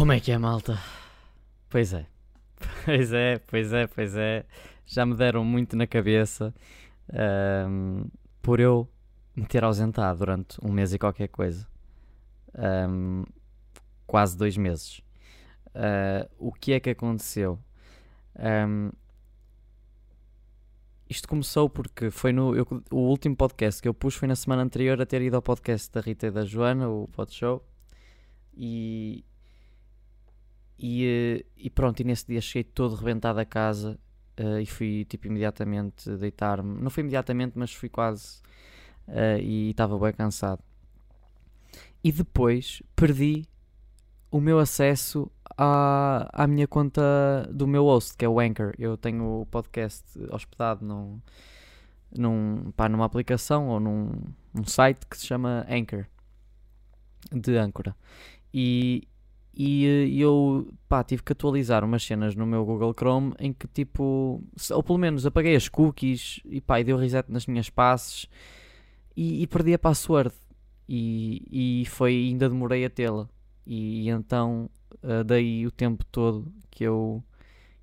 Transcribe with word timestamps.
Como 0.00 0.12
é 0.12 0.18
que 0.18 0.32
é, 0.32 0.38
malta? 0.38 0.78
Pois 1.68 1.92
é. 1.92 2.06
Pois 2.86 3.12
é, 3.12 3.38
pois 3.38 3.70
é, 3.70 3.86
pois 3.86 4.16
é. 4.16 4.46
Já 4.86 5.04
me 5.04 5.14
deram 5.14 5.44
muito 5.44 5.76
na 5.76 5.86
cabeça 5.86 6.54
ahm, 7.12 8.04
por 8.40 8.60
eu 8.60 8.88
me 9.36 9.44
ter 9.44 9.62
ausentado 9.62 10.20
durante 10.20 10.56
um 10.64 10.72
mês 10.72 10.94
e 10.94 10.98
qualquer 10.98 11.28
coisa. 11.28 11.68
Ahm, 12.54 13.24
quase 14.06 14.38
dois 14.38 14.56
meses. 14.56 15.02
Ah, 15.74 16.26
o 16.38 16.50
que 16.50 16.72
é 16.72 16.80
que 16.80 16.88
aconteceu? 16.88 17.58
Ahm, 18.38 18.92
isto 21.10 21.28
começou 21.28 21.68
porque 21.68 22.10
foi 22.10 22.32
no. 22.32 22.56
eu- 22.56 22.66
o 22.90 23.00
último 23.10 23.36
podcast 23.36 23.82
que 23.82 23.88
eu 23.88 23.92
pus 23.92 24.14
foi 24.14 24.26
na 24.28 24.34
semana 24.36 24.62
anterior 24.62 24.98
a 24.98 25.04
ter 25.04 25.20
ido 25.20 25.36
ao 25.36 25.42
podcast 25.42 25.92
da 25.92 26.00
Rita 26.00 26.28
e 26.28 26.30
da 26.30 26.46
Joana, 26.46 26.88
o 26.88 27.06
Pod 27.08 27.30
Show. 27.34 27.62
E, 28.54 29.24
e, 30.80 31.04
eh, 31.06 31.44
e 31.56 31.70
pronto, 31.70 32.00
e 32.00 32.04
nesse 32.04 32.26
dia 32.26 32.40
cheguei 32.40 32.64
todo 32.64 32.94
rebentado 32.94 33.38
a 33.38 33.44
casa 33.44 33.98
eh, 34.36 34.62
e 34.62 34.66
fui 34.66 35.04
tipo 35.04 35.26
imediatamente 35.26 36.10
deitar-me. 36.16 36.80
Não 36.80 36.90
foi 36.90 37.02
imediatamente, 37.02 37.52
mas 37.58 37.74
fui 37.74 37.90
quase 37.90 38.40
eh, 39.08 39.40
e 39.42 39.70
estava 39.70 39.98
bem 39.98 40.12
cansado. 40.14 40.62
E 42.02 42.10
depois 42.10 42.82
perdi 42.96 43.44
o 44.30 44.40
meu 44.40 44.58
acesso 44.58 45.30
à, 45.56 46.28
à 46.32 46.46
minha 46.46 46.66
conta 46.66 47.02
do 47.52 47.66
meu 47.66 47.84
host, 47.84 48.16
que 48.16 48.24
é 48.24 48.28
o 48.28 48.40
Anchor. 48.40 48.72
Eu 48.78 48.96
tenho 48.96 49.42
o 49.42 49.46
podcast 49.46 50.02
hospedado 50.30 50.84
num, 50.84 51.20
num, 52.16 52.72
pá, 52.74 52.88
numa 52.88 53.04
aplicação 53.04 53.68
ou 53.68 53.78
num, 53.78 54.12
num 54.54 54.64
site 54.64 55.06
que 55.06 55.18
se 55.18 55.26
chama 55.26 55.66
Anchor, 55.68 56.06
de 57.30 57.58
âncora. 57.58 57.94
E, 58.54 59.06
e 59.52 59.86
eh, 59.86 60.22
eu 60.22 60.68
pá, 60.88 61.02
tive 61.02 61.22
que 61.22 61.32
atualizar 61.32 61.84
umas 61.84 62.04
cenas 62.04 62.34
no 62.34 62.46
meu 62.46 62.64
Google 62.64 62.94
Chrome 62.96 63.34
em 63.38 63.52
que 63.52 63.66
tipo, 63.68 64.42
ou 64.70 64.82
pelo 64.82 64.98
menos 64.98 65.26
apaguei 65.26 65.56
as 65.56 65.68
cookies 65.68 66.40
e 66.44 66.60
pá, 66.60 66.80
e 66.80 66.84
deu 66.84 66.96
reset 66.96 67.30
nas 67.30 67.46
minhas 67.46 67.68
passes 67.70 68.26
e, 69.16 69.42
e 69.42 69.46
perdi 69.46 69.74
a 69.74 69.78
password 69.78 70.34
e, 70.88 71.82
e 71.82 71.86
foi, 71.86 72.14
ainda 72.28 72.48
demorei 72.48 72.84
a 72.84 72.90
tê-la 72.90 73.28
e, 73.66 74.08
então 74.08 74.70
eh, 75.02 75.24
daí 75.24 75.66
o 75.66 75.70
tempo 75.70 76.04
todo 76.06 76.52
que 76.70 76.84
eu, 76.84 77.22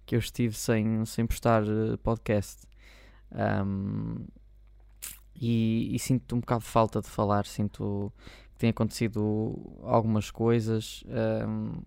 que 0.06 0.16
eu 0.16 0.20
estive 0.20 0.54
sem, 0.56 1.06
sem 1.06 1.26
postar 1.26 1.64
eh, 1.64 1.98
podcast. 2.04 2.68
Ahm, 3.32 4.26
e, 5.40 5.96
e 5.96 6.00
sinto 6.00 6.36
um 6.36 6.40
bocado 6.40 6.64
de 6.64 6.70
falta 6.70 7.02
de 7.02 7.08
falar, 7.08 7.46
sinto 7.46 8.12
que 8.58 8.62
tem 8.62 8.72
acontecido 8.72 9.56
algumas 9.84 10.32
coisas 10.32 11.04
ahm, 11.08 11.80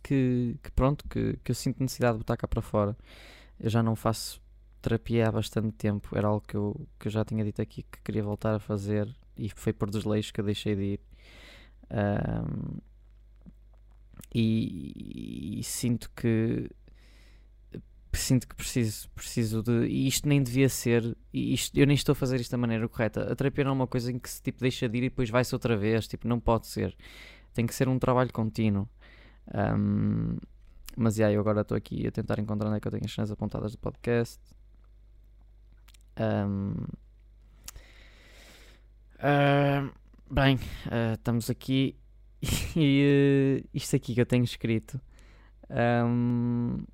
que, 0.00 0.56
que 0.62 0.70
pronto, 0.70 1.04
que, 1.08 1.36
que 1.42 1.50
eu 1.50 1.54
sinto 1.56 1.82
necessidade 1.82 2.14
de 2.14 2.18
botar 2.18 2.36
cá 2.36 2.46
para 2.46 2.62
fora. 2.62 2.96
Eu 3.58 3.68
já 3.68 3.82
não 3.82 3.96
faço 3.96 4.40
terapia 4.80 5.28
há 5.28 5.32
bastante 5.32 5.72
tempo, 5.72 6.16
era 6.16 6.28
algo 6.28 6.44
que 6.46 6.56
eu, 6.56 6.86
que 7.00 7.08
eu 7.08 7.12
já 7.12 7.24
tinha 7.24 7.44
dito 7.44 7.60
aqui 7.60 7.82
que 7.82 8.00
queria 8.02 8.22
voltar 8.22 8.54
a 8.54 8.60
fazer 8.60 9.12
e 9.36 9.50
foi 9.50 9.72
por 9.72 9.90
desleixos 9.90 10.30
que 10.30 10.40
eu 10.40 10.44
deixei 10.44 10.76
de 10.76 10.82
ir. 10.82 11.00
Ahm, 11.90 12.78
e, 14.32 15.58
e 15.58 15.64
sinto 15.64 16.10
que 16.14 16.70
sinto 18.16 18.48
que 18.48 18.54
preciso, 18.54 19.08
preciso 19.10 19.62
de. 19.62 19.86
E 19.86 20.06
isto 20.06 20.28
nem 20.28 20.42
devia 20.42 20.68
ser. 20.68 21.16
Isto, 21.32 21.78
eu 21.78 21.86
nem 21.86 21.94
estou 21.94 22.12
a 22.12 22.16
fazer 22.16 22.40
isto 22.40 22.50
da 22.50 22.58
maneira 22.58 22.88
correta. 22.88 23.32
A 23.32 23.36
terapia 23.36 23.64
não 23.64 23.70
é 23.72 23.74
uma 23.74 23.86
coisa 23.86 24.10
em 24.12 24.18
que 24.18 24.28
se 24.28 24.42
tipo, 24.42 24.60
deixa 24.60 24.88
de 24.88 24.98
ir 24.98 25.04
e 25.04 25.08
depois 25.08 25.30
vai-se 25.30 25.54
outra 25.54 25.76
vez. 25.76 26.06
Tipo, 26.06 26.28
não 26.28 26.40
pode 26.40 26.66
ser. 26.66 26.96
Tem 27.52 27.66
que 27.66 27.74
ser 27.74 27.88
um 27.88 27.98
trabalho 27.98 28.32
contínuo. 28.32 28.88
Ahm, 29.52 30.38
mas 30.96 31.18
yeah, 31.18 31.34
eu 31.34 31.40
agora 31.40 31.62
estou 31.62 31.76
aqui 31.76 32.06
a 32.06 32.10
tentar 32.10 32.38
encontrar 32.38 32.68
onde 32.68 32.78
é 32.78 32.80
que 32.80 32.88
eu 32.88 32.92
tenho 32.92 33.04
as 33.04 33.12
cenas 33.12 33.30
apontadas 33.30 33.72
do 33.72 33.78
podcast. 33.78 34.40
Ahm, 36.16 36.86
ah, 39.18 39.90
bem, 40.30 40.58
ah, 40.90 41.14
estamos 41.14 41.50
aqui 41.50 41.96
e 42.76 43.62
eh, 43.64 43.68
isto 43.72 43.96
aqui 43.96 44.14
que 44.14 44.20
eu 44.20 44.26
tenho 44.26 44.44
escrito 44.44 45.00
ahm, 45.70 46.84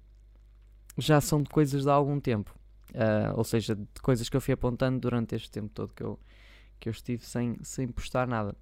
já 1.00 1.21
são 1.21 1.43
de 1.43 1.50
coisas 1.50 1.84
de 1.84 1.91
há 1.91 1.94
algum 1.94 2.21
tempo. 2.21 2.55
Ah, 2.94 3.33
ou 3.37 3.44
seja, 3.44 3.75
de 3.77 4.00
coisas 4.03 4.28
que 4.28 4.37
eu 4.37 4.41
fui 4.41 4.55
apontando 4.55 5.00
durante 5.00 5.34
este 5.34 5.50
tempo 5.50 5.71
todo 5.75 5.93
que 5.94 6.03
eu, 6.03 6.19
que 6.81 6.88
eu 6.88 6.93
estive 6.93 7.25
sem, 7.25 7.56
sem 7.62 7.88
postar 7.88 8.27
nada. 8.28 8.55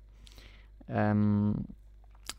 Ahm, 0.88 1.54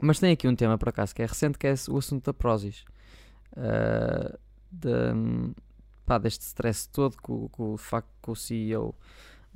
mas 0.01 0.19
tem 0.19 0.31
aqui 0.31 0.47
um 0.47 0.55
tema 0.55 0.77
por 0.77 0.89
acaso 0.89 1.13
que 1.15 1.21
é 1.21 1.25
recente, 1.25 1.57
que 1.57 1.67
é 1.67 1.73
o 1.89 1.97
assunto 1.97 2.25
da 2.25 2.33
Prozis. 2.33 2.85
Ah, 3.55 4.37
de- 4.71 5.53
pá, 6.05 6.17
deste 6.17 6.41
stress 6.43 6.89
todo 6.89 7.17
com, 7.21 7.47
com 7.49 7.73
o 7.73 7.77
facto 7.77 8.09
que 8.21 8.31
o 8.31 8.35
CEO, 8.35 8.95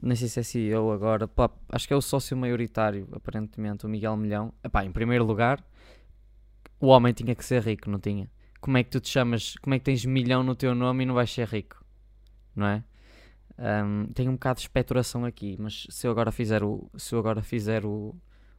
nem 0.02 0.16
sei 0.16 0.28
se 0.28 0.40
é 0.40 0.44
CEO 0.44 0.92
agora, 0.92 1.28
pá, 1.28 1.50
acho 1.70 1.88
que 1.88 1.94
é 1.94 1.98
o 1.98 2.02
sócio 2.02 2.36
maioritário, 2.38 3.08
aparentemente, 3.12 3.86
o 3.86 3.90
Miguel 3.90 4.18
Milhão. 4.18 4.54
Epá, 4.64 4.84
em 4.86 4.92
primeiro 4.92 5.24
lugar, 5.26 5.64
o 6.80 6.88
homem 6.88 7.14
tinha 7.14 7.34
que 7.36 7.46
ser 7.46 7.62
rico, 7.64 7.90
não 7.90 8.00
tinha? 8.00 8.30
Como 8.64 8.78
é 8.78 8.84
que 8.86 8.92
tu 8.92 9.02
te 9.02 9.10
chamas, 9.10 9.56
como 9.62 9.76
é 9.76 9.78
que 9.78 9.84
tens 9.84 10.06
milhão 10.06 10.42
no 10.42 10.56
teu 10.56 10.74
nome 10.74 11.04
e 11.04 11.06
não 11.06 11.14
vais 11.14 11.30
ser 11.30 11.46
rico? 11.50 11.84
Não 12.56 12.66
é? 12.66 12.82
Ahm, 13.58 14.06
tenho 14.14 14.32
um 14.32 14.36
bocado 14.36 14.60
de 14.60 14.62
espeturação 14.62 15.26
aqui, 15.26 15.58
mas 15.60 15.86
se 15.90 16.08
eu 16.08 16.12
agora 16.12 16.32
fizer 16.32 16.64
o, 16.64 16.90
se 16.98 17.14
eu 17.14 17.20
agora 17.20 17.42
fizer 17.42 17.86
o, 17.86 18.16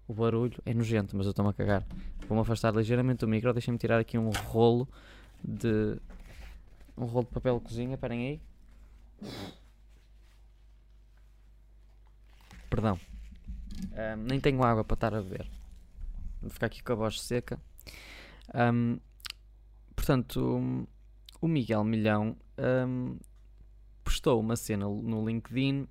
o 0.07 0.13
barulho, 0.13 0.61
é 0.67 0.75
nojento, 0.75 1.17
mas 1.17 1.25
eu 1.25 1.31
estou-me 1.31 1.51
a 1.51 1.55
cagar. 1.55 1.87
Vou-me 2.29 2.43
afastar 2.43 2.75
ligeiramente 2.75 3.21
do 3.21 3.29
micro, 3.29 3.51
deixem-me 3.55 3.79
tirar 3.79 3.99
aqui 3.99 4.19
um 4.19 4.29
rolo 4.29 4.87
de 5.43 5.97
um 6.99 7.07
rolo 7.07 7.25
de 7.25 7.33
papel 7.33 7.59
de 7.59 7.65
cozinha, 7.65 7.95
esperem 7.95 8.29
aí. 8.29 8.41
Perdão. 12.69 13.01
Ahm, 13.97 14.27
nem 14.29 14.39
tenho 14.39 14.63
água 14.63 14.85
para 14.85 14.97
estar 14.97 15.15
a 15.15 15.23
beber. 15.23 15.49
Vou 16.43 16.51
ficar 16.51 16.67
aqui 16.67 16.83
com 16.83 16.93
a 16.93 16.97
voz 16.97 17.23
seca. 17.23 17.59
Ahm, 18.53 18.99
portanto, 20.05 20.39
um, 20.39 20.87
o 21.41 21.49
Miguel 21.49 21.83
Milhão 21.83 22.37
ahm, 22.59 23.17
postou 24.05 24.39
uma 24.39 24.55
cena 24.55 24.85
no 24.87 25.27
LinkedIn. 25.27 25.89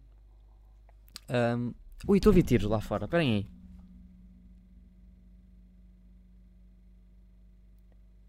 ahm, 1.29 1.71
ui, 2.07 2.19
estou 2.19 2.29
a 2.29 2.31
ouvir 2.31 2.43
tiros 2.43 2.69
lá 2.69 2.79
fora. 2.79 3.05
Esperem 3.05 3.33
aí. 3.33 3.47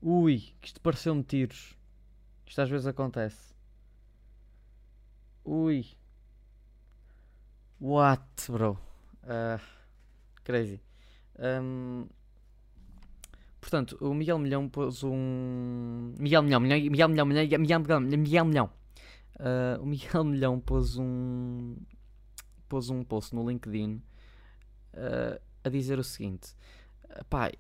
Ui, 0.00 0.54
que 0.58 0.68
isto 0.68 0.80
pareceu-me 0.80 1.22
tiros. 1.22 1.76
Isto 2.46 2.62
às 2.62 2.70
vezes 2.70 2.86
acontece. 2.86 3.54
Ui. 5.44 5.86
What, 7.78 8.50
bro? 8.50 8.78
Ah, 9.22 9.60
crazy. 10.44 10.80
Ahm, 11.38 12.06
portanto, 13.64 13.96
o 14.00 14.12
Miguel 14.12 14.38
Milhão 14.38 14.68
pôs 14.68 15.02
um. 15.02 16.12
Miguel 16.18 16.42
Milhão, 16.42 16.60
Miguel 16.60 17.08
Milhão, 17.08 17.26
Miguel 17.26 17.80
Milhão, 17.80 18.00
Miguel 18.00 18.44
Milhão. 18.44 18.70
Ah, 19.38 19.78
o 19.80 19.86
Miguel 19.86 20.22
Milhão 20.24 20.60
pôs 20.60 20.98
um. 20.98 21.76
pôs 22.68 22.90
um 22.90 23.02
post 23.02 23.34
no 23.34 23.48
LinkedIn 23.48 24.02
ah, 24.94 25.40
a 25.64 25.68
dizer 25.70 25.98
o 25.98 26.04
seguinte: 26.04 26.54
pá, 27.30 27.50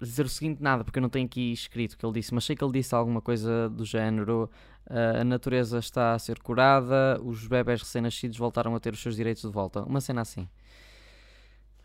dizer 0.00 0.24
o 0.24 0.28
seguinte, 0.28 0.62
nada, 0.62 0.82
porque 0.82 0.98
eu 0.98 1.02
não 1.02 1.10
tenho 1.10 1.26
aqui 1.26 1.52
escrito 1.52 1.92
o 1.92 1.98
que 1.98 2.06
ele 2.06 2.14
disse, 2.14 2.32
mas 2.34 2.44
sei 2.44 2.56
que 2.56 2.64
ele 2.64 2.72
disse 2.72 2.94
alguma 2.94 3.20
coisa 3.20 3.68
do 3.68 3.84
género: 3.84 4.50
ah, 4.88 5.20
a 5.20 5.24
natureza 5.24 5.78
está 5.78 6.14
a 6.14 6.18
ser 6.18 6.38
curada, 6.40 7.20
os 7.22 7.46
bebés 7.46 7.82
recém-nascidos 7.82 8.38
voltaram 8.38 8.74
a 8.74 8.80
ter 8.80 8.94
os 8.94 9.00
seus 9.00 9.14
direitos 9.14 9.42
de 9.42 9.50
volta. 9.50 9.82
Uma 9.82 10.00
cena 10.00 10.22
assim. 10.22 10.48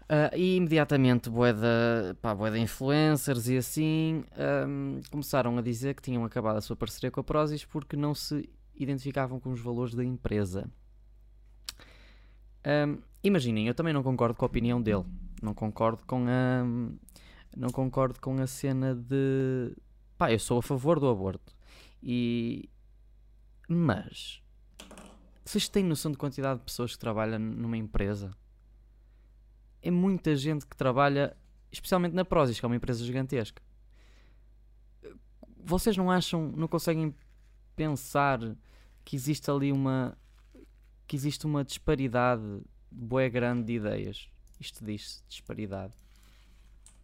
Ah, 0.08 0.32
e 0.36 0.56
imediatamente 0.56 1.30
de, 1.30 2.14
pá, 2.22 2.36
influencers 2.58 3.48
e 3.48 3.58
assim 3.58 4.24
ahm, 4.38 5.02
começaram 5.10 5.58
a 5.58 5.62
dizer 5.62 5.96
que 5.96 6.02
tinham 6.02 6.24
acabado 6.24 6.58
a 6.58 6.62
sua 6.62 6.76
parceria 6.76 7.10
com 7.10 7.20
a 7.20 7.24
Prozis 7.24 7.66
porque 7.66 7.96
não 7.96 8.14
se 8.14 8.48
identificavam 8.76 9.40
com 9.40 9.52
os 9.52 9.60
valores 9.60 9.96
da 9.96 10.04
empresa. 10.04 10.70
Ahm, 12.64 12.98
imaginem, 13.24 13.68
eu 13.68 13.74
também 13.74 13.94
não 13.94 14.04
concordo 14.04 14.36
com 14.36 14.46
a 14.46 14.48
opinião 14.48 14.80
dele. 14.82 15.06
Não 15.42 15.54
concordo 15.54 16.04
com 16.06 16.26
a. 16.28 16.64
Não 17.56 17.70
concordo 17.70 18.20
com 18.20 18.40
a 18.40 18.48
cena 18.48 18.94
de. 18.96 19.76
Pá, 20.18 20.32
eu 20.32 20.40
sou 20.40 20.60
a 20.60 20.64
favor 20.64 21.00
do 21.00 21.10
aborto. 21.10 21.56
E. 22.02 22.70
Mas. 23.68 24.42
Vocês 25.44 25.68
têm 25.70 25.84
noção 25.84 26.12
de 26.12 26.18
quantidade 26.18 26.60
de 26.60 26.66
pessoas 26.66 26.94
que 26.94 27.00
trabalham 27.00 27.40
numa 27.40 27.78
empresa? 27.78 28.32
É 29.86 29.92
muita 29.92 30.36
gente 30.36 30.66
que 30.66 30.76
trabalha, 30.76 31.38
especialmente 31.72 32.14
na 32.14 32.26
Prozis, 32.26 32.60
que 32.60 32.66
é 32.66 32.68
uma 32.68 32.76
empresa 32.76 33.06
gigantesca. 33.06 33.62
Vocês 35.64 35.96
não 35.96 36.10
acham, 36.10 36.52
não 36.56 36.68
conseguem 36.68 37.16
pensar 37.76 38.40
que 39.04 39.16
existe 39.16 39.50
ali 39.50 39.72
uma 39.72 40.18
que 41.08 41.16
existe 41.16 41.46
uma 41.46 41.64
disparidade 41.64 42.42
bué 42.90 43.30
grande 43.30 43.64
de 43.64 43.74
ideias. 43.74 44.28
Isto 44.60 44.84
diz 44.84 45.24
disparidade. 45.30 45.94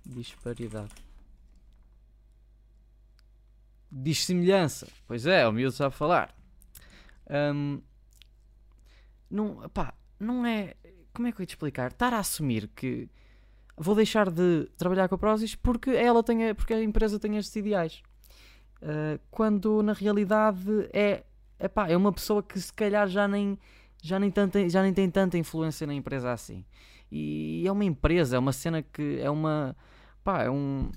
Disparidade. 0.03 0.91
diz 3.91 4.25
semelhança. 4.25 4.87
Pois 5.05 5.25
é, 5.25 5.47
o 5.47 5.51
miúdo 5.51 5.75
sabe 5.75 5.93
falar. 5.93 6.35
Um, 7.29 7.81
não, 9.29 9.69
pá, 9.69 9.93
não 10.19 10.45
é. 10.45 10.75
Como 11.13 11.27
é 11.27 11.31
que 11.31 11.39
eu 11.39 11.43
ia 11.43 11.47
te 11.47 11.51
explicar? 11.51 11.91
Estar 11.91 12.13
a 12.13 12.19
assumir 12.19 12.69
que 12.75 13.09
vou 13.77 13.95
deixar 13.95 14.29
de 14.29 14.69
trabalhar 14.77 15.07
com 15.07 15.15
a 15.15 15.17
Prozis 15.17 15.55
porque 15.55 15.89
ela 15.91 16.23
tem, 16.23 16.53
porque 16.53 16.73
a 16.73 16.83
empresa 16.83 17.19
tem 17.19 17.37
estes 17.37 17.55
ideais. 17.55 18.01
Uh, 18.81 19.19
quando 19.29 19.83
na 19.83 19.93
realidade 19.93 20.89
é, 20.91 21.23
epá, 21.59 21.87
é 21.87 21.95
uma 21.95 22.11
pessoa 22.11 22.41
que 22.41 22.59
se 22.59 22.73
calhar 22.73 23.07
já 23.07 23.27
nem, 23.27 23.57
já, 24.01 24.19
nem 24.19 24.31
tanta, 24.31 24.67
já 24.69 24.81
nem 24.81 24.93
tem 24.93 25.09
tanta 25.09 25.37
influência 25.37 25.85
na 25.85 25.93
empresa 25.93 26.31
assim. 26.31 26.65
E 27.11 27.63
é 27.65 27.71
uma 27.71 27.83
empresa, 27.83 28.37
é 28.37 28.39
uma 28.39 28.53
cena 28.53 28.81
que 28.81 29.19
é 29.19 29.29
uma. 29.29 29.75
Pá, 30.23 30.43
é 30.43 30.49
um. 30.49 30.89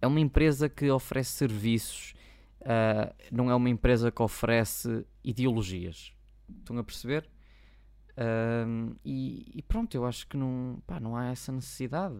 É 0.00 0.06
uma 0.06 0.20
empresa 0.20 0.68
que 0.68 0.90
oferece 0.90 1.32
serviços, 1.32 2.14
uh, 2.60 3.14
não 3.30 3.50
é 3.50 3.54
uma 3.54 3.70
empresa 3.70 4.10
que 4.10 4.22
oferece 4.22 5.04
ideologias. 5.22 6.12
Estão 6.60 6.78
a 6.78 6.84
perceber? 6.84 7.28
E, 9.04 9.52
e, 9.54 9.62
pronto, 9.62 9.94
eu 9.94 10.04
acho 10.06 10.26
que 10.26 10.36
não, 10.36 10.82
pá, 10.86 11.00
não 11.00 11.16
há 11.16 11.26
essa 11.26 11.50
necessidade. 11.50 12.16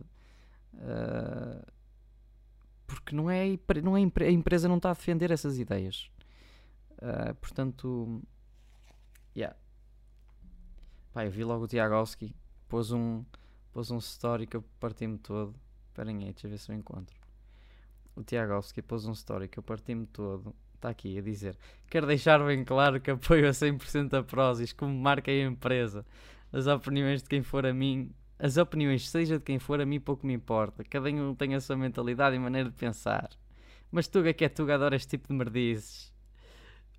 Uh, 0.74 1.64
porque 2.86 3.14
não 3.14 3.30
é, 3.30 3.58
não 3.82 3.96
é, 3.96 4.00
a 4.00 4.30
empresa 4.30 4.68
não 4.68 4.76
está 4.76 4.90
a 4.90 4.94
defender 4.94 5.30
essas 5.30 5.58
ideias. 5.58 6.10
Uh, 6.92 7.34
portanto, 7.36 8.22
yeah. 9.36 9.56
Pá, 11.12 11.24
eu 11.24 11.30
vi 11.30 11.44
logo 11.44 11.64
o 11.64 11.68
Tiagovski 11.68 12.34
pôs 12.68 12.90
um, 12.90 13.24
pôs 13.72 13.90
um 13.92 13.98
story 13.98 14.48
que 14.48 14.56
eu 14.56 14.62
parti-me 14.80 15.16
todo. 15.16 15.54
Esperem 15.86 16.24
aí, 16.24 16.32
deixa 16.32 16.48
eu 16.48 16.50
ver 16.50 16.58
se 16.58 16.72
eu 16.72 16.76
encontro. 16.76 17.16
O 18.16 18.22
Tiagovski 18.24 18.82
pôs 18.82 19.06
um 19.06 19.12
story 19.12 19.46
que 19.46 19.58
eu 19.58 19.62
parti-me 19.62 20.06
todo. 20.06 20.52
Está 20.84 20.90
aqui 20.90 21.16
a 21.16 21.22
dizer: 21.22 21.56
Quero 21.88 22.06
deixar 22.06 22.44
bem 22.44 22.62
claro 22.62 23.00
que 23.00 23.10
apoio 23.10 23.48
a 23.48 23.52
100% 23.52 24.18
a 24.18 24.22
Prozis 24.22 24.70
como 24.70 24.94
marca 24.94 25.32
e 25.32 25.40
empresa. 25.40 26.04
As 26.52 26.66
opiniões 26.66 27.22
de 27.22 27.28
quem 27.30 27.42
for 27.42 27.64
a 27.64 27.72
mim, 27.72 28.10
as 28.38 28.58
opiniões, 28.58 29.08
seja 29.08 29.38
de 29.38 29.44
quem 29.44 29.58
for, 29.58 29.80
a 29.80 29.86
mim 29.86 29.98
pouco 29.98 30.26
me 30.26 30.34
importa. 30.34 30.84
Cada 30.84 31.08
um 31.08 31.34
tem 31.34 31.54
a 31.54 31.60
sua 31.62 31.74
mentalidade 31.74 32.36
e 32.36 32.38
maneira 32.38 32.68
de 32.68 32.76
pensar. 32.76 33.30
Mas 33.90 34.08
Tuga 34.08 34.34
que 34.34 34.44
é 34.44 34.48
Tuga 34.50 34.74
adora 34.74 34.94
este 34.94 35.08
tipo 35.08 35.28
de 35.28 35.32
merdizes. 35.32 36.12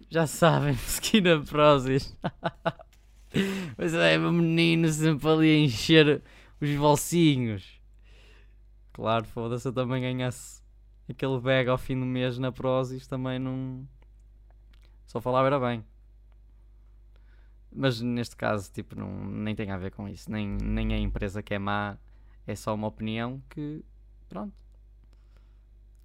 Já 0.10 0.26
sabem, 0.26 0.72
Mesquina 0.74 1.40
Prozis. 1.44 2.18
Mas 3.78 3.94
é, 3.94 4.18
meu 4.18 4.32
menino 4.32 4.90
sempre 4.90 5.30
ali 5.30 5.52
a 5.52 5.60
encher 5.60 6.24
os 6.60 6.72
bolsinhos. 6.72 7.80
Claro, 8.94 9.26
foda-se, 9.26 9.68
eu 9.68 9.74
também 9.74 10.02
ganhasse 10.02 10.65
aquele 11.10 11.40
bag 11.40 11.70
ao 11.70 11.78
fim 11.78 12.00
do 12.00 12.06
mês 12.06 12.38
na 12.38 12.52
Prozis, 12.52 13.08
também 13.08 13.40
não. 13.40 13.88
Só 15.06 15.22
falava 15.22 15.48
era 15.48 15.60
bem. 15.60 15.84
Mas 17.72 18.00
neste 18.02 18.36
caso, 18.38 18.72
tipo, 18.72 18.96
não, 18.96 19.26
nem 19.26 19.54
tem 19.54 19.70
a 19.70 19.78
ver 19.78 19.92
com 19.92 20.08
isso. 20.08 20.32
Nem, 20.32 20.48
nem 20.48 20.94
a 20.94 20.98
empresa 20.98 21.44
que 21.44 21.54
é 21.54 21.60
má, 21.60 21.98
é 22.48 22.56
só 22.56 22.74
uma 22.74 22.88
opinião 22.88 23.42
que, 23.50 23.84
pronto. 24.30 24.54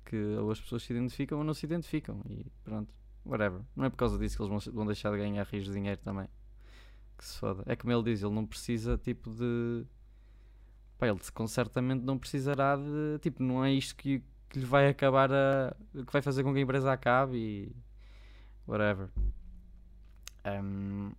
Que 0.04 0.16
ou 0.36 0.50
as 0.50 0.60
pessoas 0.60 0.82
se 0.82 0.92
identificam 0.92 1.38
ou 1.38 1.44
não 1.44 1.54
se 1.54 1.64
identificam. 1.64 2.20
E 2.28 2.44
pronto, 2.64 2.92
whatever. 3.24 3.60
Não 3.76 3.84
é 3.84 3.90
por 3.90 3.96
causa 3.96 4.18
disso 4.18 4.36
que 4.36 4.42
eles 4.42 4.66
vão, 4.66 4.84
deixar 4.84 5.12
de 5.12 5.18
ganhar 5.18 5.46
rios 5.46 5.66
de 5.66 5.72
dinheiro 5.72 6.00
também. 6.00 6.26
Que 7.16 7.24
se 7.24 7.38
foda. 7.38 7.62
É 7.66 7.76
como 7.76 7.92
ele 7.92 8.02
diz, 8.02 8.22
ele 8.22 8.34
não 8.34 8.44
precisa, 8.44 8.98
tipo, 8.98 9.30
de. 9.30 9.86
Pá, 10.98 11.06
ele 11.06 11.20
certamente 11.46 12.02
não 12.02 12.18
precisará 12.18 12.76
de. 12.76 13.18
Tipo, 13.20 13.42
não 13.44 13.64
é 13.64 13.72
isto 13.72 13.94
que, 13.94 14.24
que 14.50 14.58
lhe 14.58 14.66
vai 14.66 14.88
acabar 14.88 15.32
a. 15.32 15.74
que 15.92 16.12
vai 16.12 16.20
fazer 16.20 16.42
com 16.44 16.52
que 16.52 16.58
a 16.58 16.62
empresa 16.62 16.92
acabe 16.92 17.36
e. 17.36 17.76
whatever. 18.66 19.08
Um, 20.44 21.12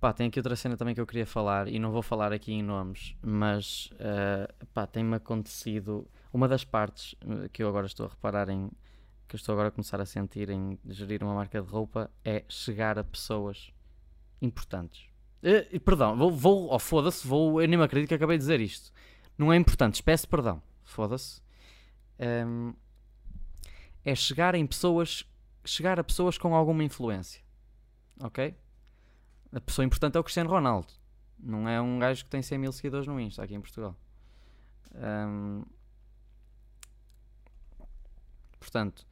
Pá, 0.00 0.12
tem 0.12 0.28
aqui 0.28 0.38
outra 0.38 0.54
cena 0.54 0.76
também 0.76 0.94
que 0.94 1.00
eu 1.00 1.06
queria 1.06 1.26
falar 1.26 1.66
e 1.66 1.78
não 1.78 1.90
vou 1.90 2.02
falar 2.02 2.32
aqui 2.32 2.52
em 2.52 2.62
nomes, 2.62 3.16
mas 3.20 3.90
uh, 3.94 4.66
pá, 4.72 4.86
tem-me 4.86 5.16
acontecido. 5.16 6.06
Uma 6.32 6.46
das 6.46 6.62
partes 6.62 7.16
eh, 7.26 7.48
que 7.50 7.62
eu 7.62 7.68
agora 7.68 7.86
estou 7.86 8.06
a 8.06 8.08
reparar 8.10 8.48
em. 8.48 8.70
que 9.26 9.34
eu 9.34 9.38
estou 9.38 9.54
agora 9.54 9.68
a 9.68 9.70
começar 9.72 10.00
a 10.00 10.06
sentir 10.06 10.50
em 10.50 10.78
gerir 10.86 11.24
uma 11.24 11.34
marca 11.34 11.60
de 11.60 11.66
roupa 11.66 12.10
é 12.24 12.44
chegar 12.48 12.98
a 12.98 13.02
pessoas 13.02 13.72
importantes. 14.40 15.08
Uh, 15.42 15.80
perdão, 15.80 16.16
vou. 16.16 16.30
vou 16.30 16.72
oh, 16.72 16.78
foda-se, 16.78 17.26
vou. 17.26 17.60
Eu 17.60 17.66
nem 17.66 17.76
me 17.76 17.84
acredito 17.84 18.08
que 18.08 18.14
acabei 18.14 18.36
de 18.36 18.42
dizer 18.42 18.60
isto. 18.60 18.92
Não 19.36 19.52
é 19.52 19.56
importante, 19.56 20.00
peço 20.00 20.28
perdão. 20.28 20.62
Foda-se. 20.84 21.40
Um, 22.18 22.74
é 24.04 24.14
chegar 24.14 24.54
em 24.54 24.66
pessoas. 24.66 25.24
chegar 25.64 25.98
a 26.00 26.04
pessoas 26.04 26.38
com 26.38 26.54
alguma 26.54 26.84
influência. 26.84 27.42
Ok? 28.20 28.54
a 29.52 29.60
pessoa 29.60 29.84
importante 29.84 30.16
é 30.16 30.20
o 30.20 30.24
Cristiano 30.24 30.50
Ronaldo. 30.50 30.88
Não 31.38 31.68
é 31.68 31.80
um 31.80 31.98
gajo 31.98 32.24
que 32.24 32.30
tem 32.30 32.42
100 32.42 32.58
mil 32.58 32.72
seguidores 32.72 33.06
no 33.06 33.18
Insta 33.20 33.42
aqui 33.42 33.54
em 33.54 33.60
Portugal. 33.60 33.96
Um, 34.94 35.62
portanto, 38.58 39.06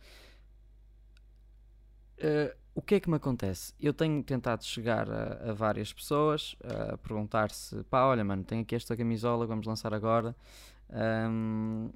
uh, 2.19 2.57
o 2.75 2.83
que 2.83 2.97
é 2.97 3.01
que 3.01 3.09
me 3.09 3.17
acontece? 3.17 3.73
Eu 3.81 3.95
tenho 3.95 4.23
tentado 4.23 4.65
chegar 4.65 5.09
a, 5.09 5.51
a 5.51 5.53
várias 5.53 5.93
pessoas 5.93 6.57
a 6.65 6.99
perguntar 6.99 7.51
se, 7.51 7.83
pá, 7.85 8.05
olha, 8.05 8.25
mano, 8.25 8.45
tenho 8.45 8.63
aqui 8.63 8.75
esta 8.75 8.97
camisola, 8.97 9.47
vamos 9.47 9.67
lançar 9.67 9.95
agora. 9.95 10.37
Um, 10.91 11.91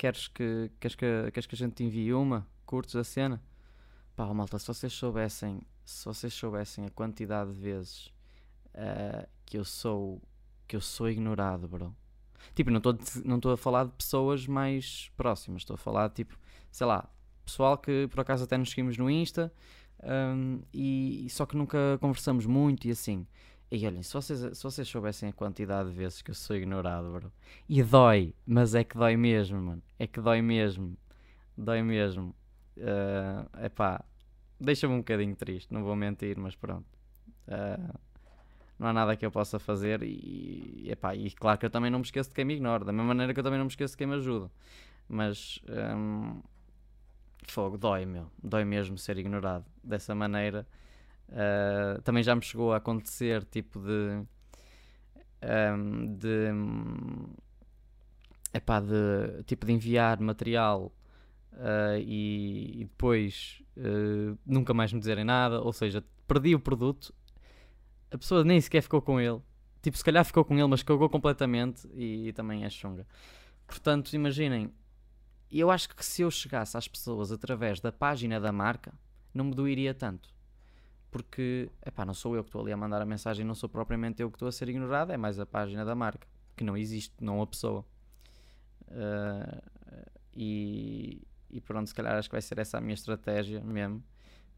queres, 0.00 0.28
que, 0.28 0.70
queres, 0.80 0.94
que, 0.96 1.30
queres 1.30 1.46
que 1.46 1.54
a 1.54 1.58
gente 1.58 1.74
te 1.74 1.84
envie 1.84 2.14
uma? 2.14 2.46
Curtes 2.64 2.96
a 2.96 3.04
cena? 3.04 3.42
Pá, 4.16 4.32
malta, 4.32 4.58
se 4.58 4.66
vocês 4.66 4.94
soubessem 4.94 5.60
se 5.84 6.04
vocês 6.06 6.32
soubessem 6.32 6.86
a 6.86 6.90
quantidade 6.90 7.52
de 7.52 7.60
vezes 7.60 8.06
uh, 8.68 9.28
que 9.44 9.58
eu 9.58 9.64
sou 9.64 10.22
que 10.66 10.74
eu 10.74 10.80
sou 10.80 11.10
ignorado, 11.10 11.68
bro. 11.68 11.94
Tipo, 12.54 12.70
não 12.70 12.78
estou 12.78 12.96
não 13.24 13.52
a 13.52 13.56
falar 13.58 13.84
de 13.84 13.92
pessoas 13.92 14.46
mais 14.46 15.10
próximas, 15.16 15.62
estou 15.62 15.74
a 15.74 15.78
falar 15.78 16.08
de, 16.08 16.14
tipo, 16.14 16.38
sei 16.70 16.86
lá, 16.86 17.06
pessoal 17.44 17.76
que 17.76 18.08
por 18.08 18.20
acaso 18.20 18.44
até 18.44 18.56
nos 18.56 18.70
seguimos 18.70 18.96
no 18.96 19.10
Insta 19.10 19.52
um, 20.02 20.62
e, 20.72 21.26
só 21.28 21.44
que 21.44 21.56
nunca 21.56 21.98
conversamos 22.00 22.46
muito 22.46 22.86
e 22.86 22.90
assim. 22.90 23.26
E 23.70 23.86
olhem, 23.86 24.02
se 24.02 24.12
vocês, 24.12 24.58
se 24.58 24.62
vocês 24.62 24.88
soubessem 24.88 25.28
a 25.28 25.32
quantidade 25.32 25.90
de 25.90 25.94
vezes 25.94 26.22
que 26.22 26.30
eu 26.30 26.34
sou 26.34 26.56
ignorado, 26.56 27.12
bro. 27.12 27.32
E 27.68 27.82
dói, 27.82 28.34
mas 28.44 28.74
é 28.74 28.82
que 28.82 28.98
dói 28.98 29.16
mesmo, 29.16 29.60
mano. 29.60 29.82
É 29.98 30.06
que 30.08 30.20
dói 30.20 30.42
mesmo. 30.42 30.96
Dói 31.56 31.80
mesmo. 31.82 32.34
É 32.76 33.66
uh, 33.66 34.04
deixa-me 34.58 34.94
um 34.94 34.98
bocadinho 34.98 35.36
triste, 35.36 35.72
não 35.72 35.84
vou 35.84 35.94
mentir, 35.94 36.36
mas 36.36 36.56
pronto. 36.56 36.86
Uh, 37.46 37.98
não 38.78 38.88
há 38.88 38.92
nada 38.92 39.14
que 39.14 39.24
eu 39.24 39.30
possa 39.30 39.58
fazer 39.58 40.02
e, 40.02 40.88
epá, 40.90 41.14
e 41.14 41.30
claro 41.30 41.58
que 41.58 41.66
eu 41.66 41.70
também 41.70 41.90
não 41.90 41.98
me 41.98 42.04
esqueço 42.04 42.30
de 42.30 42.34
quem 42.34 42.46
me 42.46 42.54
ignora, 42.54 42.84
da 42.84 42.92
mesma 42.92 43.08
maneira 43.08 43.34
que 43.34 43.38
eu 43.38 43.44
também 43.44 43.58
não 43.58 43.66
me 43.66 43.70
esqueço 43.70 43.92
de 43.92 43.98
quem 43.98 44.06
me 44.06 44.14
ajuda. 44.14 44.50
Mas 45.06 45.60
um, 45.68 46.40
fogo, 47.46 47.76
dói, 47.76 48.06
meu, 48.06 48.30
dói 48.42 48.64
mesmo 48.64 48.96
ser 48.96 49.18
ignorado 49.18 49.66
dessa 49.84 50.14
maneira. 50.14 50.66
Uh, 51.30 52.02
também 52.02 52.22
já 52.22 52.34
me 52.34 52.42
chegou 52.42 52.72
a 52.72 52.78
acontecer 52.78 53.44
tipo 53.44 53.78
de 53.78 54.24
um, 55.42 56.16
de 56.16 56.50
epá, 58.52 58.80
de 58.80 59.42
tipo 59.44 59.64
de 59.64 59.72
enviar 59.72 60.20
material 60.20 60.92
uh, 61.52 61.98
e, 61.98 62.80
e, 62.80 62.84
depois 62.84 63.62
uh, 63.76 64.36
nunca 64.44 64.74
mais 64.74 64.92
me 64.92 64.98
dizerem 64.98 65.24
nada, 65.24 65.60
ou 65.60 65.72
seja, 65.72 66.04
perdi 66.26 66.54
o 66.54 66.60
produto, 66.60 67.14
a 68.10 68.18
pessoa 68.18 68.44
nem 68.44 68.60
sequer 68.60 68.82
ficou 68.82 69.00
com 69.00 69.20
ele. 69.20 69.40
Tipo, 69.82 69.96
se 69.96 70.04
calhar 70.04 70.24
ficou 70.24 70.44
com 70.44 70.58
ele, 70.58 70.66
mas 70.66 70.82
cagou 70.82 71.08
completamente 71.08 71.88
e, 71.94 72.28
e 72.28 72.32
também 72.32 72.64
é 72.64 72.70
chunga. 72.70 73.06
Portanto, 73.66 74.12
imaginem, 74.12 74.70
eu 75.50 75.70
acho 75.70 75.88
que 75.88 76.04
se 76.04 76.22
eu 76.22 76.30
chegasse 76.30 76.76
às 76.76 76.86
pessoas 76.86 77.32
através 77.32 77.80
da 77.80 77.90
página 77.90 78.38
da 78.38 78.52
marca, 78.52 78.92
não 79.32 79.46
me 79.46 79.54
doeria 79.54 79.94
tanto. 79.94 80.28
Porque, 81.10 81.68
epá, 81.84 82.04
não 82.04 82.14
sou 82.14 82.36
eu 82.36 82.44
que 82.44 82.48
estou 82.48 82.62
ali 82.62 82.72
a 82.72 82.76
mandar 82.76 83.02
a 83.02 83.06
mensagem, 83.06 83.44
não 83.44 83.54
sou 83.54 83.68
propriamente 83.68 84.22
eu 84.22 84.30
que 84.30 84.36
estou 84.36 84.48
a 84.48 84.52
ser 84.52 84.68
ignorado, 84.68 85.12
é 85.12 85.16
mais 85.16 85.40
a 85.40 85.46
página 85.46 85.84
da 85.84 85.94
marca, 85.94 86.26
que 86.56 86.62
não 86.62 86.76
existe, 86.76 87.14
não 87.20 87.42
a 87.42 87.46
pessoa. 87.46 87.84
Uh, 88.88 89.62
e, 90.34 91.22
e 91.50 91.60
pronto, 91.60 91.88
se 91.88 91.94
calhar 91.94 92.16
acho 92.16 92.28
que 92.28 92.34
vai 92.34 92.42
ser 92.42 92.58
essa 92.58 92.78
a 92.78 92.80
minha 92.80 92.94
estratégia 92.94 93.60
mesmo. 93.60 94.02